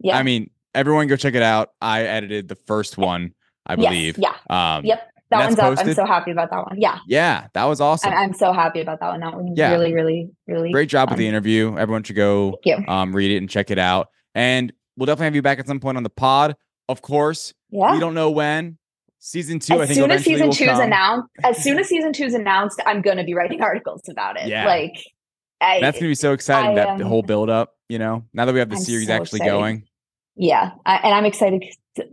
[0.00, 0.16] yeah.
[0.18, 1.70] I mean, everyone go check it out.
[1.80, 3.32] I edited the first one,
[3.66, 4.18] I Yes, believe.
[4.18, 4.34] yeah.
[4.50, 5.10] Um, Yep.
[5.30, 5.78] That one's up.
[5.78, 6.76] I'm so happy about that one.
[6.80, 6.98] Yeah.
[7.08, 8.12] Yeah, that was awesome.
[8.12, 9.20] I, I'm so happy about that one.
[9.20, 9.72] That one Yeah.
[9.72, 11.76] really, really, really Great job with the interview.
[11.76, 14.08] Everyone should go um, read it and check it out.
[14.34, 16.54] And we'll definitely have you back at some point on the pod.
[16.88, 17.92] Of course, Yeah.
[17.94, 18.78] we don't know when.
[19.18, 22.12] Season two, I as think soon as season two is announced, as soon as season
[22.12, 24.48] two is announced, I'm going to be writing articles about it.
[24.48, 24.66] Yeah.
[24.66, 24.92] Like,
[25.62, 26.72] I, That's gonna be so exciting.
[26.72, 29.06] I that the whole build up, you know, now that we have the I'm series
[29.06, 29.50] so actually excited.
[29.52, 29.84] going.
[30.36, 30.72] yeah.
[30.84, 31.64] I, and I'm excited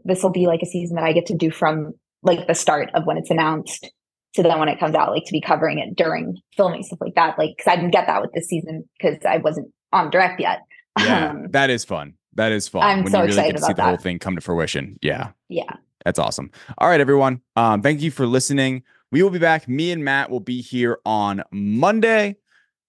[0.03, 2.89] this will be like a season that I get to do from like the start
[2.93, 3.89] of when it's announced
[4.36, 7.15] to then when it comes out, like to be covering it during filming stuff like
[7.15, 7.38] that.
[7.38, 10.59] Like, cause I didn't get that with this season because I wasn't on direct yet.
[10.99, 12.13] Yeah, Um, that is fun.
[12.36, 12.84] That is fun.
[12.84, 14.97] I'm when so you really excited get to see the whole thing come to fruition.
[15.01, 15.32] Yeah.
[15.49, 15.73] yeah.
[16.05, 16.51] That's awesome.
[16.77, 17.41] All right, everyone.
[17.55, 18.84] Um, thank you for listening.
[19.11, 19.67] We will be back.
[19.67, 22.38] Me and Matt will be here on Monday,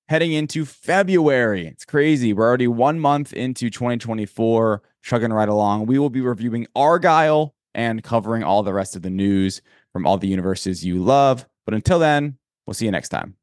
[0.09, 1.66] heading into February.
[1.66, 2.32] It's crazy.
[2.32, 5.86] We're already one month into 2024, chugging right along.
[5.86, 10.18] We will be reviewing Argylle and covering all the rest of the news from all
[10.18, 11.46] the universes you love.
[11.64, 13.36] But until then, we'll see you next time.